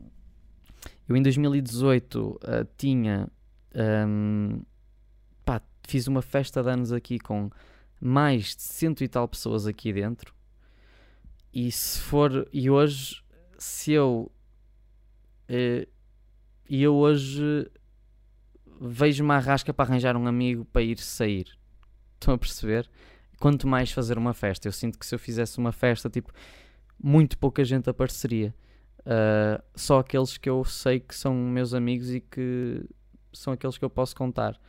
eu 1.07 1.15
em 1.15 1.21
2018 1.21 2.17
uh, 2.17 2.39
tinha 2.77 3.27
um, 3.75 4.61
pá, 5.43 5.61
fiz 5.87 6.07
uma 6.07 6.21
festa 6.21 6.63
de 6.63 6.69
anos 6.69 6.93
aqui 6.93 7.19
com 7.19 7.49
mais 7.99 8.55
de 8.55 8.61
cento 8.61 9.03
e 9.03 9.07
tal 9.07 9.27
pessoas 9.27 9.67
aqui 9.67 9.91
dentro. 9.91 10.33
E 11.53 11.71
se 11.71 11.99
for. 11.99 12.47
E 12.53 12.69
hoje, 12.69 13.21
se 13.57 13.91
eu. 13.91 14.31
Uh, 15.49 15.85
e 16.69 16.83
eu 16.83 16.95
hoje 16.95 17.67
vejo 18.79 19.23
uma 19.23 19.35
arrasca 19.35 19.73
para 19.73 19.89
arranjar 19.89 20.15
um 20.15 20.27
amigo 20.27 20.65
para 20.65 20.81
ir 20.81 20.97
sair. 20.97 21.57
Estão 22.13 22.33
a 22.33 22.37
perceber? 22.37 22.89
Quanto 23.39 23.67
mais 23.67 23.91
fazer 23.91 24.17
uma 24.17 24.33
festa. 24.33 24.67
Eu 24.67 24.71
sinto 24.71 24.97
que 24.97 25.05
se 25.05 25.13
eu 25.13 25.19
fizesse 25.19 25.57
uma 25.57 25.71
festa, 25.71 26.09
tipo, 26.09 26.31
muito 27.01 27.37
pouca 27.37 27.63
gente 27.63 27.89
apareceria. 27.89 28.53
Uh, 28.99 29.63
só 29.75 29.99
aqueles 29.99 30.37
que 30.37 30.49
eu 30.49 30.63
sei 30.63 30.99
que 30.99 31.15
são 31.15 31.33
meus 31.33 31.73
amigos 31.73 32.13
e 32.13 32.19
que 32.19 32.83
são 33.33 33.53
aqueles 33.53 33.77
que 33.77 33.85
eu 33.85 33.89
posso 33.89 34.15
contar. 34.15 34.59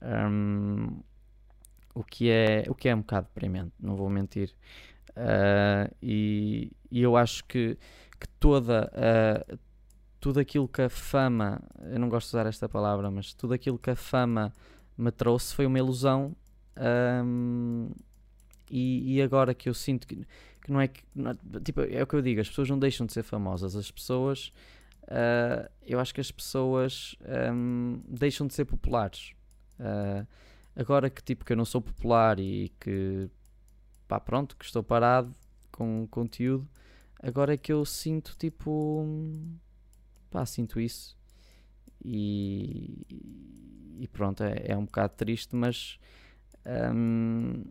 Um, 0.00 1.00
o, 1.94 2.02
que 2.02 2.30
é, 2.30 2.64
o 2.68 2.74
que 2.74 2.88
é 2.88 2.94
um 2.94 3.00
bocado 3.00 3.26
deprimente, 3.26 3.72
não 3.78 3.96
vou 3.96 4.08
mentir. 4.08 4.54
Uh, 5.10 5.94
e, 6.00 6.72
e, 6.90 7.02
eu 7.02 7.16
acho 7.16 7.44
que, 7.44 7.76
que 8.18 8.28
toda 8.40 8.90
uh, 8.94 9.58
tudo 10.22 10.38
aquilo 10.38 10.68
que 10.68 10.82
a 10.82 10.88
fama, 10.88 11.60
eu 11.90 11.98
não 11.98 12.08
gosto 12.08 12.30
de 12.30 12.36
usar 12.36 12.46
esta 12.46 12.68
palavra, 12.68 13.10
mas 13.10 13.34
tudo 13.34 13.54
aquilo 13.54 13.76
que 13.76 13.90
a 13.90 13.96
fama 13.96 14.52
me 14.96 15.10
trouxe 15.10 15.52
foi 15.52 15.66
uma 15.66 15.76
ilusão. 15.76 16.36
Um, 17.24 17.90
e, 18.70 19.16
e, 19.16 19.20
agora 19.20 19.52
que 19.52 19.68
eu 19.68 19.74
sinto 19.74 20.06
que, 20.06 20.24
que 20.62 20.70
não 20.70 20.80
é 20.80 20.86
que. 20.86 21.02
Não, 21.12 21.36
tipo, 21.64 21.80
é 21.80 22.00
o 22.00 22.06
que 22.06 22.14
eu 22.14 22.22
digo, 22.22 22.40
as 22.40 22.48
pessoas 22.48 22.70
não 22.70 22.78
deixam 22.78 23.04
de 23.04 23.12
ser 23.12 23.24
famosas, 23.24 23.74
as 23.74 23.90
pessoas 23.90 24.52
uh, 25.08 25.68
eu 25.84 25.98
acho 25.98 26.14
que 26.14 26.20
as 26.20 26.30
pessoas 26.30 27.16
um, 27.52 28.00
deixam 28.06 28.46
de 28.46 28.54
ser 28.54 28.64
populares. 28.64 29.32
Uh, 29.80 30.24
agora 30.76 31.10
que 31.10 31.20
tipo 31.20 31.44
que 31.44 31.52
eu 31.52 31.56
não 31.56 31.64
sou 31.64 31.82
popular 31.82 32.38
e 32.38 32.72
que 32.78 33.28
pá, 34.06 34.20
pronto, 34.20 34.56
que 34.56 34.64
estou 34.64 34.84
parado 34.84 35.32
com 35.72 36.06
conteúdo, 36.08 36.68
agora 37.20 37.54
é 37.54 37.56
que 37.56 37.72
eu 37.72 37.84
sinto 37.84 38.36
tipo 38.38 39.04
pá, 40.32 40.44
sinto 40.46 40.80
isso 40.80 41.16
e, 42.04 43.06
e 44.00 44.08
pronto, 44.08 44.42
é, 44.42 44.72
é 44.72 44.76
um 44.76 44.84
bocado 44.84 45.14
triste, 45.14 45.54
mas 45.54 45.98
um, 46.94 47.64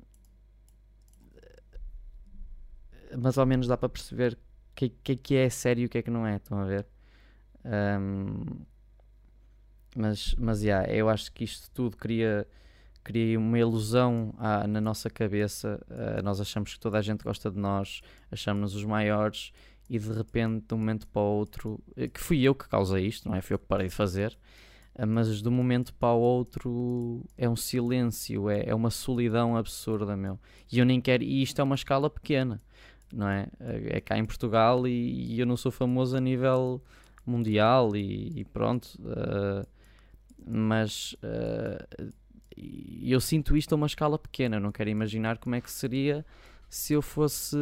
mas 3.17 3.37
ao 3.37 3.45
menos 3.45 3.67
dá 3.67 3.77
para 3.77 3.89
perceber 3.89 4.33
o 4.33 4.75
que, 4.75 4.89
que, 4.89 5.15
que 5.15 5.35
é 5.35 5.49
sério 5.49 5.83
e 5.83 5.85
o 5.85 5.89
que 5.89 5.97
é 5.97 6.01
que 6.01 6.09
não 6.09 6.25
é, 6.25 6.37
estão 6.37 6.57
a 6.59 6.65
ver? 6.65 6.87
Um, 7.65 8.45
mas, 9.95 10.33
mas 10.37 10.63
yeah, 10.63 10.89
eu 10.89 11.09
acho 11.09 11.31
que 11.31 11.43
isto 11.43 11.69
tudo 11.71 11.97
cria, 11.97 12.47
cria 13.03 13.37
uma 13.37 13.59
ilusão 13.59 14.33
à, 14.37 14.65
na 14.65 14.79
nossa 14.79 15.09
cabeça. 15.09 15.79
Uh, 15.89 16.23
nós 16.23 16.39
achamos 16.39 16.73
que 16.73 16.79
toda 16.79 16.97
a 16.97 17.01
gente 17.01 17.23
gosta 17.23 17.51
de 17.51 17.59
nós, 17.59 18.01
achamos-nos 18.31 18.75
os 18.75 18.85
maiores 18.85 19.51
e 19.91 19.99
de 19.99 20.09
repente, 20.13 20.67
de 20.69 20.73
um 20.73 20.77
momento 20.77 21.05
para 21.05 21.21
o 21.21 21.25
outro, 21.25 21.77
eh, 21.97 22.07
que 22.07 22.21
fui 22.21 22.41
eu 22.41 22.55
que 22.55 22.65
causei 22.69 23.05
isto, 23.05 23.27
não 23.27 23.35
é? 23.35 23.41
Fui 23.41 23.55
eu 23.55 23.59
que 23.59 23.65
parei 23.65 23.89
de 23.89 23.93
fazer, 23.93 24.37
uh, 24.95 25.05
mas 25.05 25.41
de 25.41 25.49
um 25.49 25.51
momento 25.51 25.93
para 25.93 26.13
o 26.13 26.19
outro 26.21 27.25
é 27.37 27.49
um 27.49 27.57
silêncio, 27.57 28.49
é, 28.49 28.63
é 28.67 28.73
uma 28.73 28.89
solidão 28.89 29.57
absurda, 29.57 30.15
meu. 30.15 30.39
E 30.71 30.79
eu 30.79 30.85
nem 30.85 31.01
quero, 31.01 31.23
e 31.23 31.43
isto 31.43 31.59
é 31.59 31.63
uma 31.65 31.75
escala 31.75 32.09
pequena, 32.09 32.61
não 33.11 33.27
é? 33.27 33.47
É 33.59 33.99
cá 33.99 34.17
em 34.17 34.23
Portugal 34.23 34.87
e, 34.87 35.33
e 35.33 35.39
eu 35.41 35.45
não 35.45 35.57
sou 35.57 35.73
famoso 35.73 36.15
a 36.15 36.21
nível 36.21 36.81
mundial 37.25 37.93
e, 37.93 38.31
e 38.39 38.45
pronto. 38.45 38.97
Uh, 39.01 39.67
mas 40.47 41.17
uh, 41.21 42.13
eu 43.03 43.19
sinto 43.19 43.57
isto 43.57 43.73
a 43.73 43.75
uma 43.75 43.87
escala 43.87 44.17
pequena. 44.17 44.57
não 44.57 44.71
quero 44.71 44.89
imaginar 44.89 45.37
como 45.37 45.55
é 45.55 45.59
que 45.59 45.69
seria 45.69 46.25
se 46.71 46.93
eu 46.93 47.01
fosse, 47.01 47.57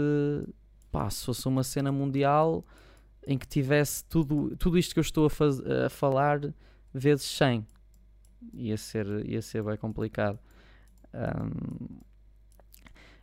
pá, 0.92 1.10
se 1.10 1.26
fosse 1.26 1.48
uma 1.48 1.64
cena 1.64 1.92
mundial 1.92 2.66
em 3.26 3.38
que 3.38 3.48
tivesse 3.48 4.04
tudo, 4.06 4.56
tudo 4.58 4.78
isto 4.78 4.94
que 4.94 5.00
eu 5.00 5.04
estou 5.04 5.26
a, 5.26 5.30
faz, 5.30 5.60
a 5.60 5.90
falar 5.90 6.54
vezes 6.94 7.26
100. 7.26 7.66
Ia 8.54 8.78
ser, 8.78 9.26
ia 9.28 9.42
ser 9.42 9.64
bem 9.64 9.78
complicado. 9.78 10.40
Um, 11.14 12.00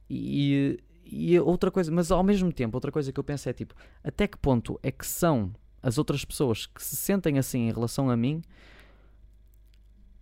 e, 0.08 0.78
e 1.04 1.38
outra 1.40 1.70
coisa, 1.70 1.90
mas 1.90 2.10
ao 2.10 2.22
mesmo 2.22 2.52
tempo, 2.52 2.76
outra 2.76 2.92
coisa 2.92 3.12
que 3.12 3.18
eu 3.18 3.24
penso 3.24 3.48
é 3.48 3.52
tipo, 3.52 3.74
até 4.04 4.26
que 4.26 4.36
ponto 4.38 4.78
é 4.82 4.90
que 4.90 5.06
são 5.06 5.52
as 5.82 5.98
outras 5.98 6.24
pessoas 6.24 6.66
que 6.66 6.82
se 6.82 6.96
sentem 6.96 7.38
assim 7.38 7.68
em 7.68 7.72
relação 7.72 8.10
a 8.10 8.16
mim, 8.16 8.42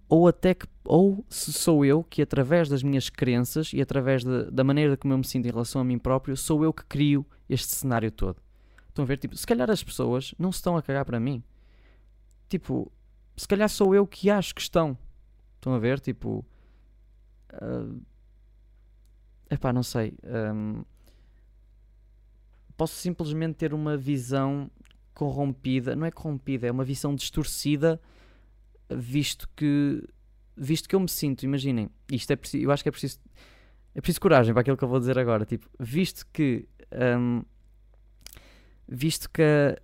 ou 0.08 0.28
até 0.28 0.54
que, 0.54 0.66
ou 0.84 1.24
se 1.28 1.52
sou 1.52 1.84
eu 1.84 2.04
que 2.04 2.20
através 2.20 2.68
das 2.68 2.82
minhas 2.82 3.08
crenças 3.08 3.72
e 3.72 3.80
através 3.80 4.22
de, 4.22 4.50
da 4.50 4.62
maneira 4.62 4.96
como 4.96 5.14
eu 5.14 5.18
me 5.18 5.24
sinto 5.24 5.46
em 5.46 5.50
relação 5.50 5.80
a 5.80 5.84
mim 5.84 5.98
próprio, 5.98 6.36
sou 6.36 6.62
eu 6.62 6.72
que 6.72 6.84
crio 6.84 7.26
este 7.48 7.74
cenário 7.74 8.10
todo. 8.10 8.40
Estão 8.88 9.02
a 9.02 9.06
ver? 9.06 9.16
Tipo, 9.16 9.36
se 9.36 9.46
calhar 9.46 9.68
as 9.70 9.82
pessoas 9.82 10.34
não 10.38 10.52
se 10.52 10.58
estão 10.58 10.76
a 10.76 10.82
cagar 10.82 11.04
para 11.04 11.18
mim. 11.18 11.42
Tipo, 12.48 12.92
se 13.36 13.48
calhar 13.48 13.68
sou 13.68 13.94
eu 13.94 14.06
que 14.06 14.30
acho 14.30 14.54
que 14.54 14.60
estão. 14.60 14.96
Estão 15.56 15.74
a 15.74 15.78
ver? 15.78 15.98
Tipo. 15.98 16.44
Uh, 17.52 18.00
epá, 19.50 19.72
não 19.72 19.82
sei. 19.82 20.14
Um, 20.22 20.84
posso 22.76 22.94
simplesmente 22.94 23.56
ter 23.56 23.74
uma 23.74 23.96
visão 23.96 24.70
corrompida. 25.12 25.96
Não 25.96 26.06
é 26.06 26.10
corrompida, 26.10 26.66
é 26.66 26.70
uma 26.70 26.84
visão 26.84 27.14
distorcida, 27.14 28.00
visto 28.88 29.48
que. 29.56 30.06
Visto 30.56 30.88
que 30.88 30.94
eu 30.94 31.00
me 31.00 31.08
sinto, 31.08 31.42
imaginem, 31.42 31.90
isto 32.10 32.30
é 32.30 32.36
preciso, 32.36 32.64
eu 32.64 32.70
acho 32.70 32.82
que 32.82 32.88
é 32.88 32.92
preciso, 32.92 33.18
é 33.94 34.00
preciso 34.00 34.20
coragem 34.20 34.52
para 34.54 34.60
aquilo 34.60 34.76
que 34.76 34.84
eu 34.84 34.88
vou 34.88 35.00
dizer 35.00 35.18
agora. 35.18 35.44
Tipo, 35.44 35.68
visto 35.78 36.26
que, 36.32 36.68
um, 37.18 37.42
visto 38.86 39.28
que, 39.30 39.76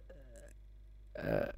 uh, 1.17 1.55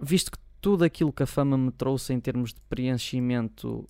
visto 0.00 0.30
que 0.30 0.38
tudo 0.60 0.84
aquilo 0.84 1.12
que 1.12 1.24
a 1.24 1.26
fama 1.26 1.58
me 1.58 1.72
trouxe 1.72 2.12
em 2.12 2.20
termos 2.20 2.54
de 2.54 2.60
preenchimento, 2.62 3.88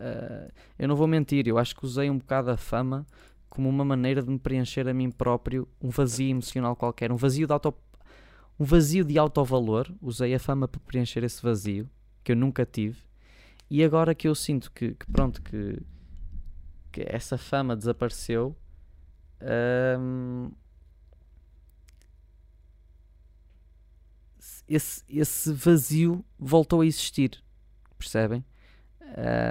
uh, 0.00 0.52
eu 0.78 0.88
não 0.88 0.96
vou 0.96 1.06
mentir, 1.06 1.46
eu 1.46 1.58
acho 1.58 1.76
que 1.76 1.84
usei 1.84 2.08
um 2.08 2.18
bocado 2.18 2.50
a 2.50 2.56
fama 2.56 3.06
como 3.48 3.68
uma 3.68 3.84
maneira 3.84 4.22
de 4.22 4.30
me 4.30 4.38
preencher 4.38 4.88
a 4.88 4.94
mim 4.94 5.10
próprio 5.10 5.68
um 5.80 5.90
vazio 5.90 6.30
emocional 6.30 6.74
qualquer, 6.74 7.12
um 7.12 7.16
vazio 7.16 7.46
de 7.46 7.52
auto 7.52 7.74
um 8.58 8.64
vazio 8.64 9.04
de 9.04 9.18
autovalor, 9.18 9.86
usei 10.00 10.34
a 10.34 10.38
fama 10.38 10.66
para 10.66 10.80
preencher 10.80 11.22
esse 11.22 11.42
vazio 11.42 11.88
que 12.24 12.32
eu 12.32 12.36
nunca 12.36 12.64
tive. 12.64 13.05
E 13.68 13.82
agora 13.82 14.14
que 14.14 14.28
eu 14.28 14.34
sinto 14.34 14.70
que, 14.70 14.94
que 14.94 15.06
pronto, 15.10 15.42
que, 15.42 15.82
que, 16.92 17.04
essa 17.08 17.36
fama 17.36 17.76
desapareceu, 17.76 18.56
hum, 19.98 20.50
esse, 24.68 25.02
esse 25.08 25.52
vazio 25.52 26.24
voltou 26.38 26.80
a 26.80 26.86
existir. 26.86 27.42
Percebem? 27.98 28.44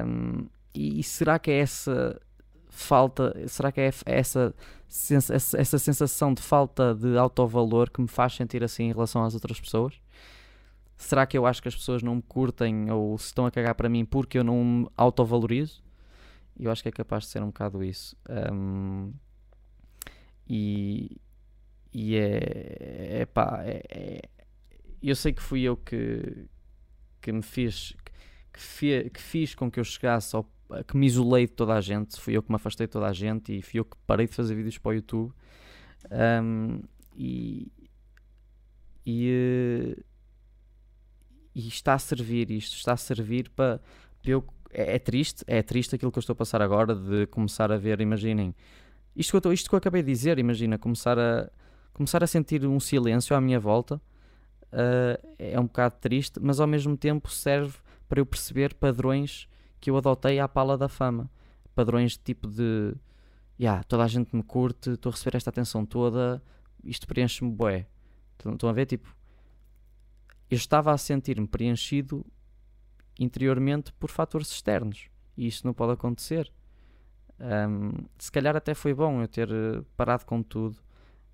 Um, 0.05 0.47
e, 0.73 0.99
e, 0.99 1.03
será 1.03 1.39
que 1.39 1.51
é 1.51 1.59
essa 1.59 2.19
falta, 2.69 3.33
será 3.47 3.71
que 3.71 3.79
é 3.81 3.91
essa, 4.05 4.53
essa, 5.09 5.57
essa 5.57 5.79
sensação 5.79 6.33
de 6.33 6.41
falta 6.41 6.93
de 6.93 7.17
autovalor 7.17 7.89
que 7.89 8.01
me 8.01 8.07
faz 8.07 8.35
sentir 8.35 8.63
assim 8.63 8.83
em 8.85 8.93
relação 8.93 9.23
às 9.23 9.33
outras 9.33 9.59
pessoas? 9.59 9.93
Será 10.97 11.25
que 11.25 11.37
eu 11.37 11.45
acho 11.45 11.61
que 11.61 11.67
as 11.67 11.75
pessoas 11.75 12.01
não 12.01 12.15
me 12.15 12.21
curtem 12.21 12.89
ou 12.89 13.17
se 13.17 13.27
estão 13.27 13.45
a 13.45 13.51
cagar 13.51 13.75
para 13.75 13.89
mim 13.89 14.05
porque 14.05 14.37
eu 14.37 14.43
não 14.43 14.63
me 14.63 14.87
autovalorizo? 14.95 15.83
Eu 16.57 16.71
acho 16.71 16.81
que 16.81 16.89
é 16.89 16.91
capaz 16.91 17.25
de 17.25 17.29
ser 17.31 17.43
um 17.43 17.47
bocado 17.47 17.83
isso. 17.83 18.15
Um, 18.51 19.11
e, 20.47 21.17
e 21.93 22.15
é, 22.15 23.21
é 23.21 23.25
pá, 23.25 23.61
é, 23.65 23.83
é, 23.89 24.21
eu 25.01 25.15
sei 25.15 25.33
que 25.33 25.41
fui 25.41 25.61
eu 25.63 25.75
que, 25.75 26.47
que 27.21 27.31
me 27.31 27.41
fiz, 27.41 27.93
que, 28.53 29.09
que 29.09 29.21
fiz 29.21 29.53
com 29.53 29.69
que 29.69 29.79
eu 29.79 29.83
chegasse 29.83 30.35
ao 30.35 30.49
que 30.87 30.97
me 30.97 31.05
isolei 31.05 31.45
de 31.45 31.53
toda 31.53 31.75
a 31.75 31.81
gente, 31.81 32.19
fui 32.19 32.35
eu 32.35 32.41
que 32.41 32.49
me 32.49 32.55
afastei 32.55 32.87
de 32.87 32.91
toda 32.91 33.07
a 33.07 33.13
gente 33.13 33.55
e 33.55 33.61
fui 33.61 33.79
eu 33.79 33.85
que 33.85 33.95
parei 34.07 34.27
de 34.27 34.33
fazer 34.33 34.55
vídeos 34.55 34.77
para 34.77 34.89
o 34.89 34.93
YouTube. 34.93 35.33
Um, 36.11 36.81
e, 37.15 37.71
e, 39.05 39.97
e, 41.55 41.67
está 41.67 41.93
a 41.93 41.99
servir 41.99 42.51
isto, 42.51 42.75
está 42.75 42.93
a 42.93 42.97
servir 42.97 43.49
para, 43.49 43.81
para 44.21 44.31
eu. 44.31 44.43
É, 44.71 44.95
é, 44.95 44.99
triste, 44.99 45.43
é 45.47 45.63
triste 45.63 45.95
aquilo 45.95 46.11
que 46.11 46.17
eu 46.17 46.21
estou 46.21 46.33
a 46.33 46.35
passar 46.35 46.61
agora 46.61 46.93
de 46.93 47.27
começar 47.27 47.71
a 47.71 47.77
ver, 47.77 48.01
imaginem, 48.01 48.53
isto 49.15 49.39
que 49.39 49.47
eu, 49.47 49.53
isto 49.53 49.69
que 49.69 49.75
eu 49.75 49.77
acabei 49.77 50.03
de 50.03 50.11
dizer, 50.11 50.37
imagina, 50.37 50.77
começar 50.77 51.17
a, 51.17 51.49
começar 51.93 52.21
a 52.23 52.27
sentir 52.27 52.65
um 52.65 52.79
silêncio 52.79 53.33
à 53.35 53.39
minha 53.39 53.59
volta 53.59 54.01
uh, 54.75 55.35
é 55.39 55.59
um 55.59 55.63
bocado 55.63 55.95
triste, 56.01 56.39
mas 56.41 56.59
ao 56.59 56.67
mesmo 56.67 56.97
tempo 56.97 57.31
serve 57.31 57.77
para 58.07 58.19
eu 58.19 58.25
perceber 58.25 58.73
padrões 58.73 59.47
que 59.79 59.89
eu 59.89 59.97
adotei 59.97 60.39
à 60.39 60.47
pala 60.47 60.77
da 60.77 60.89
fama. 60.89 61.31
Padrões 61.73 62.13
de 62.13 62.19
tipo 62.19 62.47
de 62.47 62.93
yeah, 63.59 63.83
toda 63.83 64.03
a 64.03 64.07
gente 64.07 64.35
me 64.35 64.43
curte, 64.43 64.91
estou 64.91 65.09
a 65.09 65.13
receber 65.13 65.37
esta 65.37 65.49
atenção 65.49 65.85
toda, 65.85 66.41
isto 66.83 67.07
preenche-me 67.07 67.51
bué. 67.51 67.87
Estão 68.37 68.69
a 68.69 68.73
ver? 68.73 68.85
Tipo, 68.85 69.14
eu 70.49 70.55
estava 70.55 70.91
a 70.91 70.97
sentir-me 70.97 71.47
preenchido 71.47 72.25
interiormente 73.19 73.93
por 73.93 74.09
fatores 74.09 74.51
externos 74.51 75.09
e 75.37 75.47
isso 75.47 75.65
não 75.65 75.73
pode 75.73 75.93
acontecer. 75.93 76.51
Um, 77.39 78.05
se 78.17 78.31
calhar 78.31 78.55
até 78.55 78.73
foi 78.73 78.93
bom 78.93 79.21
eu 79.21 79.27
ter 79.27 79.49
eh, 79.51 79.81
parado 79.97 80.25
com 80.25 80.41
tudo, 80.41 80.77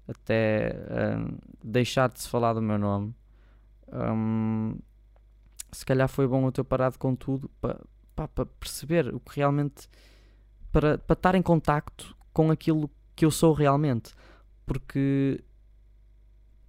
até 0.07 0.75
um, 1.17 1.37
deixar 1.63 2.09
de 2.09 2.21
se 2.21 2.27
falar 2.29 2.53
do 2.53 2.61
meu 2.61 2.77
nome. 2.77 3.13
Um, 3.91 4.77
se 5.71 5.85
calhar 5.85 6.07
foi 6.07 6.27
bom 6.27 6.45
eu 6.45 6.51
ter 6.51 6.63
parado 6.63 6.97
com 6.97 7.15
tudo 7.15 7.49
para 7.59 8.45
perceber 8.59 9.13
o 9.13 9.19
que 9.19 9.37
realmente. 9.37 9.87
Para, 10.71 10.97
para 10.97 11.13
estar 11.13 11.35
em 11.35 11.41
contacto 11.41 12.15
com 12.33 12.49
aquilo 12.49 12.89
que 13.15 13.25
eu 13.25 13.31
sou 13.31 13.53
realmente. 13.53 14.13
Porque 14.65 15.43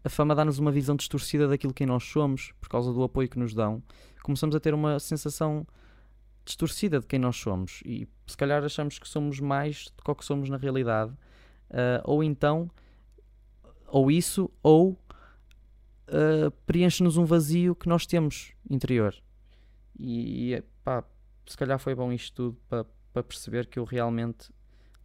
a 0.05 0.09
fama 0.09 0.35
dá-nos 0.35 0.59
uma 0.59 0.73
visão 0.73 0.97
distorcida 0.97 1.47
daquilo 1.47 1.73
que 1.73 1.87
nós 1.87 2.05
somos, 2.05 2.53
por 2.61 2.69
causa 2.69 2.93
do 2.93 3.03
apoio 3.03 3.29
que 3.29 3.39
nos 3.39 3.55
dão. 3.55 3.83
Começamos 4.23 4.55
a 4.57 4.61
ter 4.61 4.75
uma 4.75 4.99
sensação 4.99 5.67
distorcida 6.45 6.99
de 6.99 7.07
quem 7.07 7.19
nós 7.19 7.37
somos. 7.37 7.81
E 7.85 8.09
se 8.27 8.37
calhar 8.37 8.65
achamos 8.65 8.99
que 8.99 9.09
somos 9.09 9.39
mais 9.39 9.87
do 9.97 10.03
que 10.03 10.11
o 10.11 10.15
que 10.15 10.25
somos 10.25 10.49
na 10.49 10.57
realidade. 10.57 11.13
Uh, 11.71 12.03
ou 12.05 12.23
então, 12.23 12.71
ou 13.87 14.11
isso, 14.11 14.51
ou 14.63 14.93
uh, 14.93 16.51
preenche-nos 16.67 17.17
um 17.17 17.25
vazio 17.25 17.75
que 17.75 17.89
nós 17.89 18.07
temos 18.07 18.53
interior. 18.69 19.15
E, 19.99 20.55
e 20.55 20.63
pá, 20.83 21.05
se 21.47 21.57
calhar 21.57 21.79
foi 21.79 21.95
bom 21.95 22.13
isto 22.13 22.35
tudo 22.35 22.59
para 22.69 22.85
pa 23.13 23.23
perceber 23.23 23.67
que 23.67 23.79
eu 23.79 23.85
realmente 23.85 24.51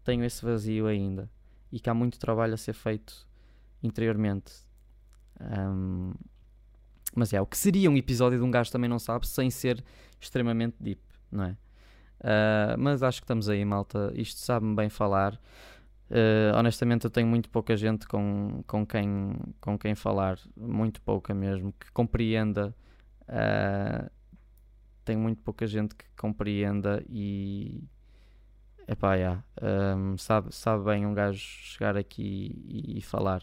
tenho 0.03 0.23
esse 0.23 0.43
vazio 0.43 0.87
ainda 0.87 1.29
e 1.71 1.79
que 1.79 1.89
há 1.89 1.93
muito 1.93 2.17
trabalho 2.17 2.53
a 2.53 2.57
ser 2.57 2.73
feito 2.73 3.27
interiormente. 3.83 4.66
Um, 5.39 6.13
mas 7.15 7.33
é, 7.33 7.41
o 7.41 7.45
que 7.45 7.57
seria 7.57 7.89
um 7.89 7.97
episódio 7.97 8.37
de 8.37 8.43
um 8.43 8.51
gajo 8.51 8.71
também 8.71 8.89
não 8.89 8.99
sabe 8.99 9.27
sem 9.27 9.49
ser 9.49 9.83
extremamente 10.19 10.75
deep, 10.79 11.01
não 11.31 11.45
é? 11.45 11.57
Uh, 12.19 12.77
mas 12.77 13.03
acho 13.03 13.21
que 13.21 13.25
estamos 13.25 13.49
aí, 13.49 13.63
malta. 13.63 14.11
Isto 14.15 14.39
sabe-me 14.39 14.75
bem 14.75 14.89
falar. 14.89 15.33
Uh, 16.09 16.55
honestamente, 16.55 17.05
eu 17.05 17.09
tenho 17.09 17.27
muito 17.27 17.49
pouca 17.49 17.75
gente 17.75 18.07
com, 18.07 18.63
com, 18.65 18.85
quem, 18.85 19.35
com 19.59 19.77
quem 19.77 19.93
falar, 19.93 20.39
muito 20.55 21.01
pouca 21.01 21.33
mesmo, 21.33 21.73
que 21.73 21.91
compreenda 21.91 22.73
uh, 23.23 24.09
tenho 25.07 25.19
muito 25.19 25.41
pouca 25.41 25.65
gente 25.65 25.95
que 25.95 26.05
compreenda 26.17 27.01
e 27.09 27.81
epá, 28.87 29.15
yeah, 29.15 29.43
um, 29.95 30.17
sabe, 30.17 30.53
sabe 30.53 30.83
bem 30.83 31.05
um 31.05 31.13
gajo 31.13 31.39
chegar 31.39 31.95
aqui 31.95 32.61
e, 32.67 32.97
e, 32.99 33.01
falar. 33.01 33.41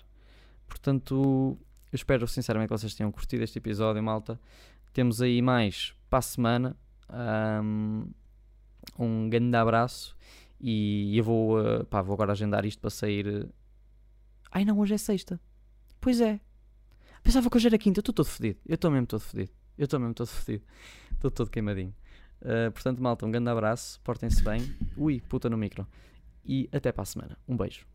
Portanto, 0.69 1.59
eu 1.95 1.97
espero 1.97 2.27
sinceramente 2.27 2.71
que 2.71 2.77
vocês 2.77 2.93
tenham 2.93 3.13
curtido 3.13 3.45
este 3.45 3.59
episódio, 3.59 4.03
malta. 4.03 4.41
Temos 4.93 5.23
aí 5.23 5.41
mais 5.41 5.95
para 6.11 6.19
a 6.19 6.23
semana. 6.23 6.77
Um, 7.63 8.11
um 8.99 9.29
grande 9.29 9.57
abraço 9.57 10.17
e 10.61 11.17
eu 11.17 11.23
vou, 11.23 11.61
uh, 11.61 11.85
pá, 11.85 12.03
vou 12.03 12.15
agora 12.15 12.33
agendar 12.33 12.65
isto 12.65 12.81
para 12.81 12.91
sair. 12.91 13.29
Uh... 13.29 13.49
Ai 14.51 14.65
não, 14.65 14.77
hoje 14.81 14.95
é 14.95 14.99
sexta. 14.99 15.41
Pois 16.01 16.21
é. 16.21 16.41
Pensava 17.23 17.49
que 17.49 17.57
hoje 17.57 17.69
era 17.69 17.79
quinta. 17.79 18.01
Eu 18.01 18.03
estou 18.03 18.13
todo 18.13 18.27
fedido. 18.27 18.59
Eu 18.67 18.75
estou 18.75 18.91
mesmo 18.91 19.07
todo 19.07 19.21
fedido. 19.21 19.53
Eu 19.79 19.85
estou 19.85 20.01
mesmo 20.01 20.15
todo 20.15 20.27
fedido. 20.27 20.65
Estou 21.13 21.31
todo 21.31 21.49
queimadinho. 21.49 21.95
Uh, 22.43 22.73
portanto, 22.73 23.01
malta, 23.01 23.25
um 23.25 23.31
grande 23.31 23.51
abraço. 23.51 24.01
Portem-se 24.01 24.43
bem. 24.43 24.63
Ui, 24.97 25.21
puta 25.21 25.49
no 25.49 25.57
micro. 25.57 25.87
E 26.45 26.69
até 26.73 26.91
para 26.91 27.03
a 27.03 27.07
semana. 27.07 27.39
Um 27.47 27.57
beijo. 27.57 27.87